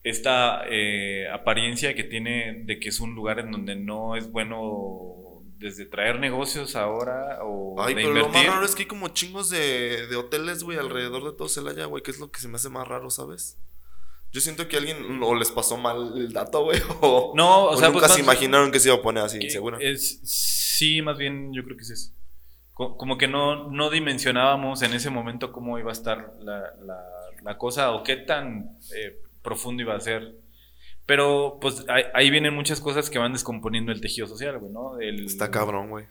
[0.02, 5.21] esta eh, apariencia que tiene de que es un lugar en donde no es bueno
[5.62, 9.09] desde traer negocios ahora o Ay, de pero lo más raro es que hay como
[9.09, 12.48] chingos de, de hoteles, güey, alrededor de todo Celaya, güey, que es lo que se
[12.48, 13.57] me hace más raro, ¿sabes?
[14.33, 17.77] Yo siento que alguien o les pasó mal el dato, güey, o, No, o, o
[17.77, 19.79] sea, nunca pues se imaginaron que se iba a poner así, que seguro.
[19.81, 22.12] es- sí, más bien yo creo que es eso.
[22.72, 27.05] Co- Como que no, no dimensionábamos en ese momento cómo iba a estar la, la-
[27.42, 30.35] la cosa o qué tan eh, profundo iba a ser.
[31.06, 35.00] Pero pues ahí, ahí vienen muchas cosas que van descomponiendo el tejido social, güey, ¿no?
[35.00, 36.06] El- Está cabrón, güey.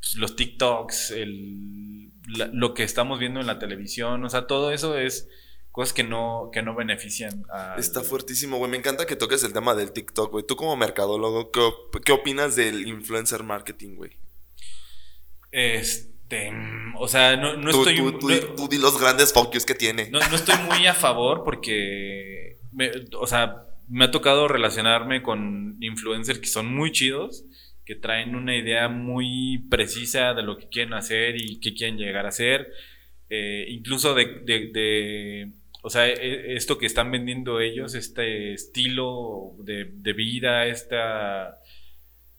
[0.00, 4.70] pues, los TikToks, el, la- lo que estamos viendo en la televisión, o sea, todo
[4.70, 5.28] eso es
[5.72, 7.74] cosas que no, que no benefician a...
[7.76, 8.70] Está fuertísimo, güey.
[8.70, 10.46] Me encanta que toques el tema del TikTok, güey.
[10.46, 14.12] Tú como mercadólogo, ¿qué, op- qué opinas del influencer marketing, güey?
[15.52, 16.50] Este,
[16.98, 17.96] o sea, no, no tú, estoy...
[17.96, 20.08] tú, tú, no- tú di los grandes focus que tiene.
[20.10, 25.76] No, no estoy muy a favor porque, me- o sea, me ha tocado relacionarme con
[25.80, 27.44] influencers que son muy chidos,
[27.84, 32.26] que traen una idea muy precisa de lo que quieren hacer y qué quieren llegar
[32.26, 32.72] a hacer.
[33.30, 40.66] Eh, incluso de, o sea, e- esto que están vendiendo ellos, este estilo de, vida,
[40.66, 41.60] esta,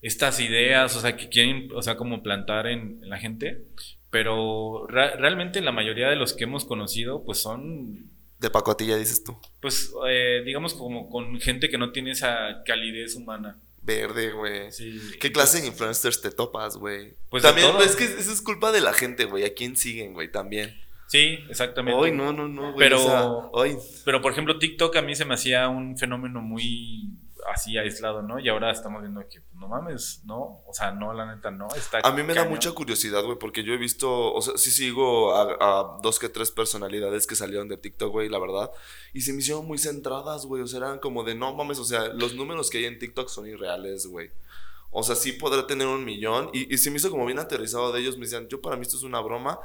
[0.02, 3.64] estas ideas, o sea, que quieren, o sea, como plantar en, en la gente.
[4.10, 9.36] Pero realmente la mayoría de los que hemos conocido, pues son, De pacotilla, dices tú.
[9.60, 13.58] pues, eh, digamos, como con gente que no tiene esa calidez humana.
[13.82, 14.70] Verde, güey.
[14.70, 15.00] Sí.
[15.20, 17.14] ¿Qué clase de influencers te topas, güey?
[17.30, 19.44] Pues también, es que eso es culpa de la gente, güey.
[19.44, 20.30] ¿A quién siguen, güey?
[20.30, 20.76] También.
[21.08, 21.98] Sí, exactamente.
[22.04, 22.78] Ay, no, no, no, güey.
[22.86, 23.26] Pero- o sea,
[23.64, 27.08] ay, Pero, por ejemplo, TikTok a mí se me hacía un fenómeno muy
[27.58, 28.38] así aislado, ¿no?
[28.38, 30.62] Y ahora estamos viendo que, pues, no mames, no.
[30.66, 31.68] O sea, no, la neta, no.
[31.76, 34.70] Está A mí me da mucha curiosidad, güey, porque yo he visto, o sea, sí
[34.70, 38.70] sigo a, a dos que tres personalidades que salieron de TikTok, güey, la verdad,
[39.12, 41.84] y se me hicieron muy centradas, güey, o sea, eran como de, no mames, o
[41.84, 44.30] sea, los números que hay en TikTok son irreales, güey.
[44.90, 47.92] O sea, sí podrá tener un millón, y, y se me hizo como bien aterrizado
[47.92, 49.58] de ellos, me decían, yo para mí esto es una broma,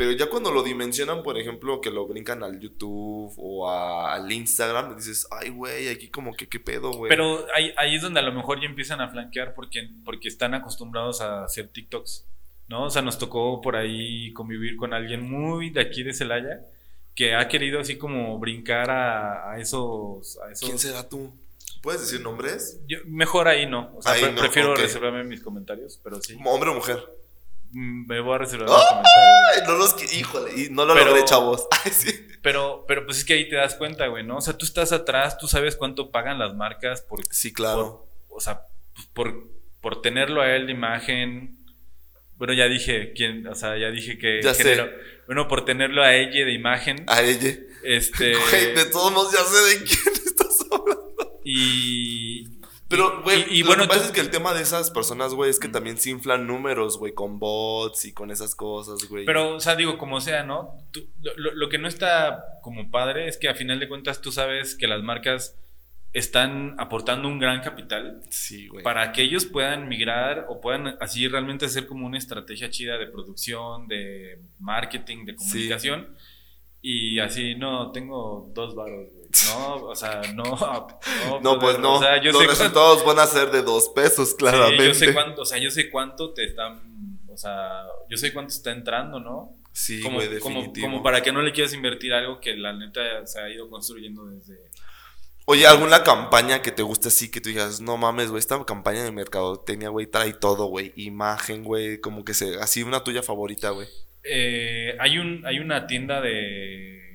[0.00, 4.32] pero ya cuando lo dimensionan, por ejemplo, que lo brincan al YouTube o a- al
[4.32, 7.10] Instagram, dices, ay, güey, aquí como que qué pedo, güey.
[7.10, 10.54] Pero ahí, ahí es donde a lo mejor ya empiezan a flanquear porque, porque están
[10.54, 12.24] acostumbrados a hacer TikToks,
[12.68, 12.84] ¿no?
[12.84, 16.60] O sea, nos tocó por ahí convivir con alguien muy de aquí de Celaya
[17.14, 20.38] que ha querido así como brincar a, a esos...
[20.38, 21.30] A esos ¿Quién será tú?
[21.82, 22.80] ¿Puedes decir nombres?
[22.88, 23.92] Yo- mejor ahí no.
[23.96, 24.78] O sea, Ahí pre- no, prefiero ok.
[24.78, 26.38] reservarme mis comentarios, pero sí.
[26.44, 26.98] ¿Hombre o mujer?
[27.72, 29.68] Mm, Me voy a reservar mis comentarios.
[29.68, 31.66] No los híjole, y no lo Pero- logré, chavos.
[31.84, 32.10] Ay, sí.
[32.42, 34.38] Pero, pero pues es que ahí te das cuenta, güey, ¿no?
[34.38, 38.08] O sea, tú estás atrás, tú sabes cuánto pagan las marcas por, Sí, claro.
[38.28, 38.62] por- o sea,
[38.94, 39.48] pues, por,
[39.80, 41.58] por tenerlo a él de imagen.
[42.36, 44.62] Bueno, ya dije quién, o sea, ya dije que Ya sé.
[44.62, 44.90] generó-
[45.26, 47.04] Bueno, por tenerlo a ella de imagen.
[47.06, 47.54] A ella.
[47.84, 48.32] Este.
[48.34, 51.40] Güey, de todos modos ya sé de quién estás hablando.
[51.44, 52.59] y.
[52.90, 55.32] Pero, güey, y, y lo bueno, que pasa es que el tema de esas personas,
[55.32, 59.24] güey, es que también se inflan números, güey, con bots y con esas cosas, güey.
[59.24, 60.76] Pero, o sea, digo, como sea, ¿no?
[60.90, 64.20] Tú- lo, lo- lo que no está como padre es que a final de cuentas
[64.20, 65.56] tú sabes que las marcas
[66.12, 68.82] están aportando un gran capital Sí, güey.
[68.82, 73.06] para que ellos puedan migrar o puedan así realmente hacer como una estrategia chida de
[73.06, 76.16] producción, de marketing, de comunicación.
[76.82, 79.19] Y así, no, tengo dos varos, güey.
[79.46, 80.44] No, o sea, no.
[81.28, 81.94] No, No, pues brother, no.
[81.94, 84.86] O sea, yo Los sé cuánto, resultados van a ser de dos pesos, claramente.
[84.86, 86.80] yo sé cuánto, o sea, yo sé cuánto te están,
[87.28, 89.56] o sea, yo sé cuánto está entrando, ¿no?
[89.72, 90.86] Sí, como, definitivo.
[90.86, 94.26] como para que no le quieras invertir algo que la neta se ha ido construyendo
[94.26, 94.58] desde...
[95.46, 99.02] Oye, ¿alguna campaña que te guste así, que tú digas, no mames, güey, esta campaña
[99.02, 103.70] de mercadotecnia, güey, trae todo, güey, imagen, güey, como que se, así una tuya favorita,
[103.70, 103.88] güey.
[104.22, 107.09] Eh, hay, un, hay una tienda de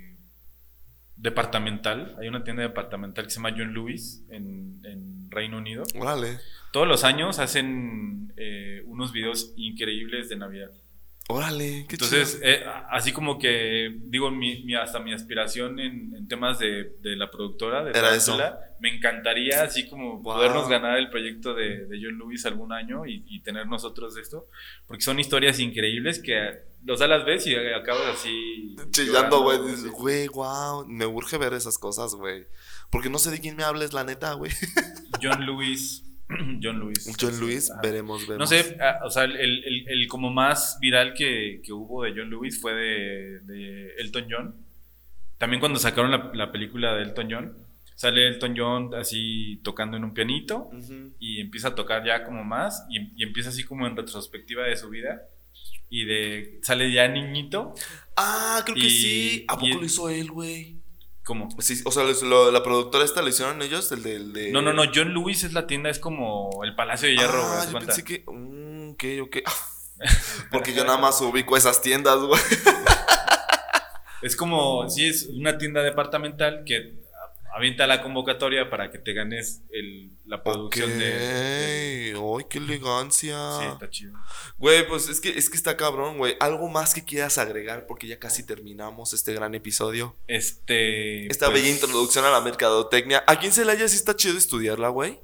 [1.16, 5.84] departamental, hay una tienda departamental que se llama John Lewis en, en Reino Unido.
[5.98, 6.38] Órale,
[6.72, 10.70] Todos los años hacen eh, unos videos increíbles de Navidad.
[11.28, 12.44] Órale, qué Entonces, chido.
[12.44, 17.16] eh, así como que, digo, mi, mi- hasta mi aspiración en, en temas de, de
[17.16, 18.36] la productora, de Era eso.
[18.36, 20.34] Tarántula, me encantaría así como Wow.
[20.34, 24.48] podernos ganar el proyecto de, de John Lewis algún año y, y tener nosotros esto,
[24.86, 28.76] porque son historias increíbles que los a las ves y acabas así...
[28.90, 29.58] Chillando, güey,
[29.90, 32.46] güey, wow, me urge ver esas cosas, güey.
[32.90, 34.52] Porque no sé de quién me hables, la neta, güey.
[35.20, 36.04] John Lewis.
[36.62, 37.16] John Lewis.
[37.20, 37.80] John Lewis, Ajá.
[37.82, 38.38] veremos, veremos.
[38.50, 42.12] No sé, ah, o sea, el, el- el como más viral que, que hubo de
[42.16, 44.66] John Lewis fue de, de Elton John.
[45.38, 47.56] También cuando sacaron la, la película de Elton John,
[47.94, 50.70] sale Elton John así tocando en un pianito
[51.18, 54.76] y empieza a tocar ya como más y, y empieza así como en retrospectiva de
[54.76, 55.22] su vida
[55.88, 57.72] y de sale ya niñito
[58.16, 59.44] Ah, creo que sí.
[59.48, 60.78] ¿A poco y- lo hizo él, güey?
[61.26, 64.50] Como Sí, o sea, lo- la productora esta lo hicieron ellos, el del de...
[64.52, 67.44] no no no John Lewis es la tienda es como el Palacio de Hierro güey,
[67.52, 67.86] Ah, haz de yo cuenta.
[67.94, 68.24] pensé que...
[68.26, 69.36] mm, ok, ok.
[70.52, 72.40] Porque yo nada más ubico esas tiendas, güey.
[74.22, 76.94] Es como, sí, es una tienda departamental que
[77.56, 83.36] avienta la convocatoria para que te ganes el, la producción de, de- ¡Ay, qué elegancia!
[83.58, 84.12] Sí, está chido.
[84.58, 86.36] Güey, pues es que, es que está cabrón, güey.
[86.40, 87.86] ¿Algo más que quieras agregar?
[87.86, 90.16] Porque ya casi terminamos este gran episodio.
[90.28, 91.26] Este.
[91.26, 93.24] Esta pues, bella introducción a la mercadotecnia.
[93.26, 95.18] Aquí en Celaya sí está chido estudiarla, güey.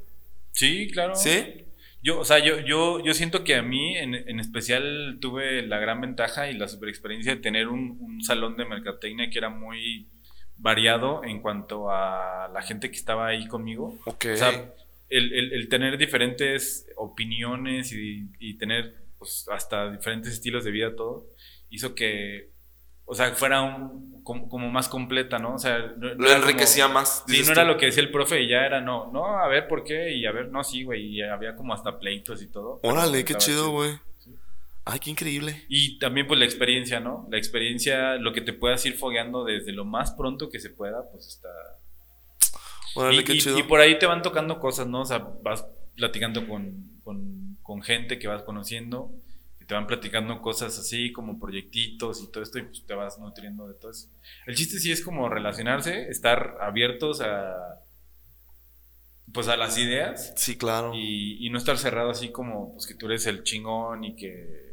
[0.52, 1.14] Sí, claro.
[1.14, 1.66] ¿Sí?
[2.02, 5.78] Yo, o sea, yo, yo, yo siento que a mí en, en especial tuve la
[5.78, 9.50] gran ventaja y la super experiencia de tener un, un salón de mercadotecnia que era
[9.50, 10.08] muy
[10.56, 13.98] variado en cuanto a la gente que estaba ahí conmigo.
[14.06, 14.72] O sea,
[15.08, 20.94] el, el- el tener diferentes opiniones y, y tener pues, hasta diferentes estilos de vida,
[20.96, 21.26] todo,
[21.70, 22.50] hizo que,
[23.04, 25.54] o sea, fuera un, como, como más completa, ¿no?
[25.54, 27.24] O sea, no- lo enriquecía como- más.
[27.26, 29.66] Sí, no era lo que decía el profe y ya era no, no, a ver
[29.68, 32.80] por qué y a ver, no, sí, güey, y había como hasta pleitos y todo.
[32.82, 33.90] Órale, qué chido, güey.
[34.84, 35.64] Ay, qué increíble.
[35.68, 37.28] Y también pues la experiencia, ¿no?
[37.30, 41.08] La experiencia, lo que te puedas ir fogueando desde lo más pronto que se pueda,
[41.10, 41.48] pues está...
[42.94, 43.58] Órale, y, qué y- chido.
[43.58, 45.02] y por ahí te van tocando cosas, ¿no?
[45.02, 45.64] O sea, vas
[45.96, 49.12] platicando con, con, con gente que vas conociendo,
[49.60, 53.18] y te van platicando cosas así como proyectitos y todo esto, y pues te vas
[53.20, 54.08] nutriendo de todo eso.
[54.46, 57.54] El chiste sí es como relacionarse, estar abiertos a
[59.32, 60.92] pues a las ideas Sí, claro.
[60.94, 64.71] y, y no estar cerrado así como pues que tú eres el chingón y que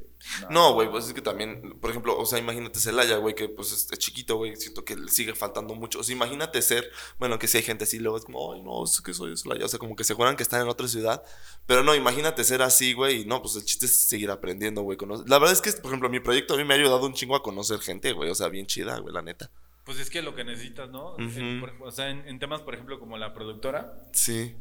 [0.50, 3.72] No, güey, pues es que también, por ejemplo, o sea, imagínate Celaya, güey, que pues
[3.72, 6.00] es, chiquito, güey, siento que le sigue faltando mucho.
[6.00, 8.84] O sea, imagínate ser, bueno, que si hay gente así, luego es como, ay, no,
[8.84, 10.88] es que soy de Celaya, o sea, como que se juegan que están en otra
[10.88, 11.24] ciudad.
[11.66, 14.98] Pero no, imagínate ser así, güey, y no, pues el chiste es seguir aprendiendo, güey.
[15.26, 17.36] La verdad es que, por ejemplo, mi proyecto a mí me ha ayudado un chingo
[17.36, 19.50] a conocer gente, güey, o sea, bien chida, güey, la neta.
[19.86, 21.14] Pues es que lo que necesitas, ¿no?
[21.14, 21.22] Ujú.
[21.40, 24.56] En- por- o sea, en, en temas, por ejemplo, como la productora, Sí.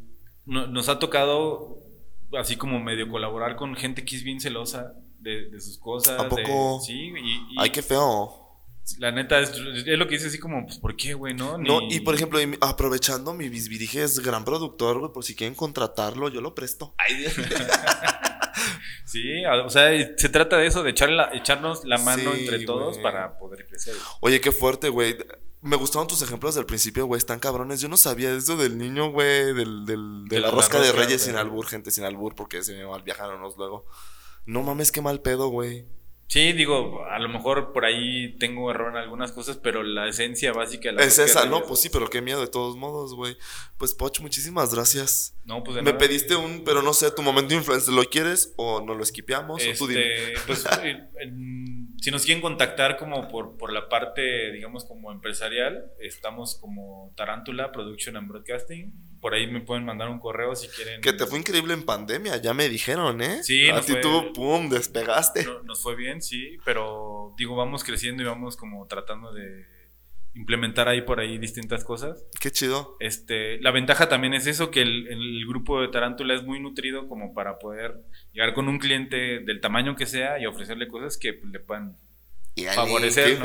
[0.46, 1.82] no- nos ha tocado
[2.38, 6.20] así como medio colaborar con gente que es bien celosa de, de sus cosas.
[6.20, 6.44] ¿A de-
[6.86, 8.34] sí, y, y Ay, qué feo.
[8.98, 11.58] la neta es, es lo que dice así como, pues, ¿por qué, güey, no?
[11.58, 16.28] No, y por ejemplo, aprovechando, mi bisbirige es gran productor, güey, por si quieren contratarlo,
[16.28, 16.94] yo lo presto.
[16.98, 17.26] Ay,
[19.04, 22.40] Sí, a- o sea, se trata de eso, de echar la- echarnos la mano Sí,
[22.40, 23.94] entre todos para poder crecer.
[24.20, 25.16] Oye, qué fuerte, güey.
[25.62, 27.18] Me gustaron tus ejemplos del principio, güey.
[27.18, 27.80] Están cabrones.
[27.80, 29.54] Yo no sabía eso del niño, güey.
[29.54, 32.34] Del, del- de De la la rosca de rosca, reyes sin albur, gente sin albur,
[32.34, 33.86] porque se me mal viajaron luego.
[34.48, 35.84] No mames, qué mal pedo, güey.
[36.26, 40.52] Sí, digo, a lo mejor por ahí tengo error en algunas cosas, pero la esencia
[40.52, 43.36] básica la Es esa, no, pues sí, pero qué miedo de todos modos, güey.
[43.78, 45.34] Pues, Poch, muchísimas gracias.
[45.44, 45.98] No, pues de Me nada.
[45.98, 49.62] pediste un, pero no sé, tu momento de influencer, ¿lo quieres o no lo esquipeamos?
[49.66, 50.02] O tú dime.
[50.32, 55.10] Este, pues, eh, en- si nos quieren contactar como por, por la parte, digamos, como
[55.12, 58.92] empresarial, estamos como Tarántula Production and Broadcasting.
[59.20, 61.00] Por ahí me pueden mandar un correo si quieren.
[61.00, 63.42] Que te fue increíble en pandemia, ya me dijeron, ¿eh?
[63.42, 65.44] Sí, A ti fue- tú, pum, despegaste.
[65.44, 69.66] No- nos fue bien, sí, pero digo, vamos creciendo y vamos como tratando de
[70.34, 72.24] implementar ahí por ahí distintas cosas.
[72.40, 72.96] Qué chido.
[73.00, 77.08] Este, la ventaja también es eso, que el, el grupo de Tarántula es muy nutrido
[77.08, 77.96] como para poder
[78.32, 81.96] llegar con un cliente del tamaño que sea y ofrecerle cosas que pues, le puedan
[82.74, 83.44] Favorecer, Qué ¿no?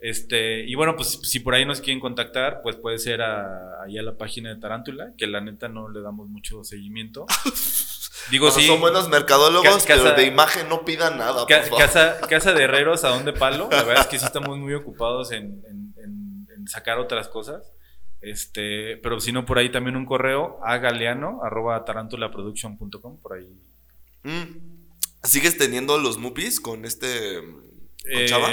[0.00, 3.98] Este, y bueno, pues si por ahí nos quieren contactar, pues puede ser a, ahí
[3.98, 7.26] a la página de Tarántula, que la neta no le damos mucho seguimiento.
[8.30, 8.66] Digo, No, sí.
[8.66, 11.78] Son buenos mercadólogos, Ca- casa- pero de imagen no pidan nada, por favor.
[11.78, 13.68] casa, casa de herreros a dónde palo.
[13.70, 17.72] La verdad es que sí estamos muy ocupados en, en- en- en sacar otras cosas.
[18.20, 23.48] Este, pero si no, por ahí también un correo a galeano arroba tarántulaproduction.com, por ahí.
[24.24, 24.78] Mm.
[25.22, 27.40] ¿Sigues teniendo los mupis con este.
[27.40, 28.48] con Chava?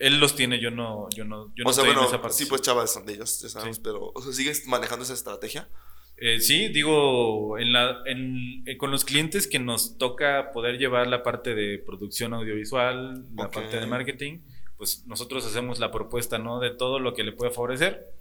[0.00, 2.20] Él los tiene, yo no, yo no, yo no o sea, estoy bueno, en esa
[2.22, 2.36] parte.
[2.36, 3.82] sí, pues Chava son de ellos, ya sabemos, Sí.
[3.84, 4.10] pero.
[4.14, 5.68] O sea, ¿sigues manejando esa estrategia?
[6.16, 11.06] Eh, sí, digo, en la, en- eh, con los clientes que nos toca poder llevar
[11.06, 14.40] la parte de producción audiovisual, la parte de marketing,
[14.76, 16.60] pues nosotros hacemos la propuesta, ¿no?
[16.60, 18.12] De todo lo que le puede favorecer.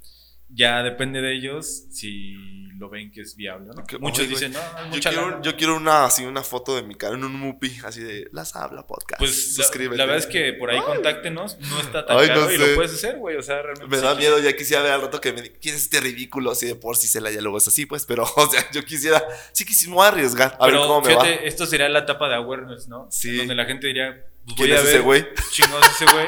[0.51, 2.33] Ya depende de ellos si
[2.79, 3.83] lo ven que es viable, ¿no?
[3.99, 5.41] Muchos oye, dicen, no, es Yo mucha quiero, lana".
[5.43, 8.55] yo quiero una, así, una foto de mi cara en un mupi, así de Las
[8.55, 9.19] Habla Podcast.
[9.19, 9.97] Pues la, suscríbete.
[9.97, 12.67] la verdad es que por ahí contáctenos, no está tan Ay, no caro y sé.
[12.69, 13.87] lo puedes hacer, güey, o sea, realmente.
[13.89, 15.99] Me sí da miedo, ya quisiera ver al rato que me diga, ¿quién es este
[15.99, 16.51] ridículo?
[16.51, 18.83] Así de por si se la ya luego es así, pues, pero, o sea, yo
[18.85, 21.41] quisiera, sí me a arriesgar, a Pero ver cómo me fíjate, va.
[21.43, 23.07] esto sería la etapa de awareness, ¿no?
[23.11, 23.31] Sí.
[23.31, 25.27] En Donde la gente diría, pues ¿Quién voy a es ver ese güey?
[25.51, 26.27] chingados ese güey.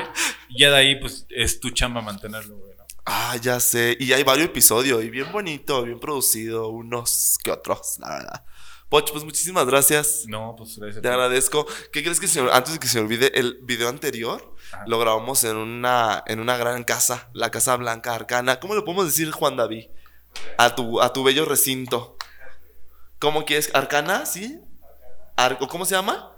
[0.50, 2.71] Y ya de ahí, pues, es tu chamba mantenerlo, güey, ¿no?
[3.06, 3.98] Ah, ya sé.
[4.00, 8.46] Y hay varios episodios, y bien bonito, bien producido, unos que otros, la verdad.
[8.90, 10.26] Poch, pues muchísimas gracias.
[10.28, 10.98] No, pues gracias.
[10.98, 11.66] a Te agradezco.
[11.94, 14.84] ¿Qué crees que se, antes de que se me olvide, el video anterior Ajá.
[14.86, 18.60] lo grabamos en una, en una gran casa, la Casa Blanca Arcana.
[18.60, 19.86] ¿Cómo le podemos decir, Juan David?
[20.58, 22.18] A tu, a tu bello recinto.
[23.20, 23.72] ¿Cómo quieres?
[23.74, 24.26] ¿Arcana?
[24.26, 24.60] ¿Sí?
[25.38, 26.36] Ar- ¿o ¿Cómo se llama?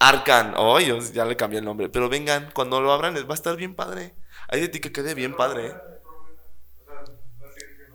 [0.00, 0.54] Arcan.
[0.56, 1.88] Oh, yo ya le cambié el nombre.
[1.88, 4.14] Pero vengan, cuando lo abran va a estar bien padre.
[4.48, 5.66] Hay de ti que quede bien padre.
[5.66, 5.74] ¿eh?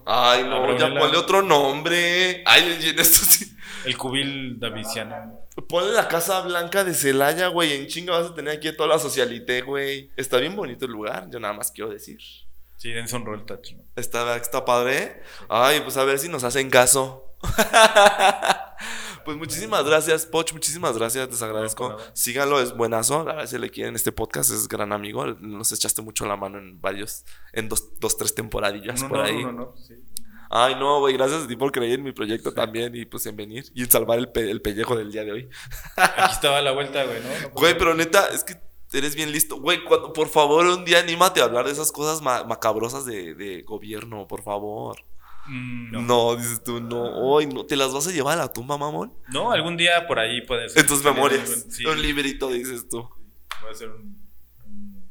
[0.06, 2.44] Ay, no, ya ponle otro nombre.
[2.46, 3.56] Ay, en esto sí.
[3.86, 5.40] El cubil daviciano.
[5.68, 7.74] Ponle la Casa Blanca de Celaya, güey.
[7.74, 10.12] En chinga vas a tener aquí toda la socialité, güey.
[10.18, 12.20] Está bien bonito el lugar, yo nada más quiero decir.
[12.78, 13.84] Sí, dense un rol touch, ¿no?
[13.96, 15.22] Está, está padre.
[15.48, 17.36] Ay, pues a ver si nos hacen caso.
[19.30, 20.54] pues muchísimas gracias, Poch.
[20.54, 21.90] Muchísimas gracias, les agradezco.
[21.90, 21.98] No.
[22.14, 23.20] Síganlo, es buenazo.
[23.24, 25.24] La verdad, si le quieren este podcast, es gran amigo.
[25.40, 29.36] Nos echaste mucho la mano en varios, en dos, dos tres temporadillas por no, ahí.
[29.44, 29.94] uno no, sí.
[30.50, 33.36] Ay, no, güey, gracias a ti por creer en mi proyecto también y pues en
[33.36, 35.50] venir y en salvar el, pe- el pellejo del día de hoy.
[35.96, 37.28] Aquí estaba la vuelta, güey, ¿no?
[37.50, 38.60] No Güey, pero neta, es que
[38.92, 39.60] eres bien listo.
[39.62, 43.36] Güey, cuando, por favor, un día anímate a hablar de esas cosas ma- macabrosas de,
[43.36, 44.98] de gobierno, por favor.
[45.50, 46.02] Mm, No.
[46.02, 46.36] no.
[46.36, 47.02] dices tú, no.
[47.02, 47.66] Hoy no.
[47.66, 49.14] ¿Te las vas a llevar a la tumba, mamón?
[49.34, 50.82] No, algún día por ahí puede ser.
[50.82, 51.66] En tus memorias.
[51.70, 51.86] sí.
[51.86, 53.10] Un librito, dices tú.
[53.68, 54.20] A hacer un,
[54.66, 55.10] un-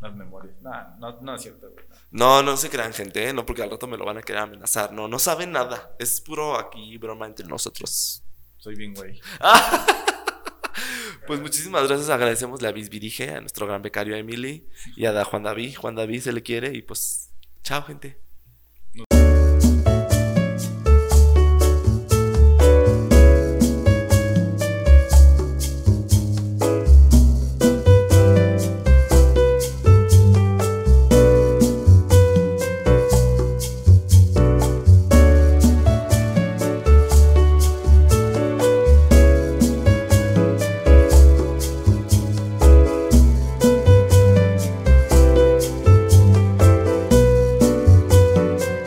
[0.00, 0.54] unas memorias.
[0.62, 1.84] Nah, no, no es cierto, güey.
[2.10, 2.42] no.
[2.42, 3.32] No, se crean, gente, ¿eh?
[3.32, 4.92] No, porque al rato me lo van a querer amenazar.
[4.92, 5.94] No, no saben nada.
[5.98, 8.22] Es puro aquí broma entre nosotros.
[8.58, 9.20] Soy bien, güey.
[11.26, 12.10] Pues muchísimas gracias.
[12.10, 14.66] Agradecemos a Bisbirige, a nuestro gran becario Emily
[14.96, 15.76] y a da Juan David.
[15.76, 18.20] Juan David se le quiere y pues, chao, gente.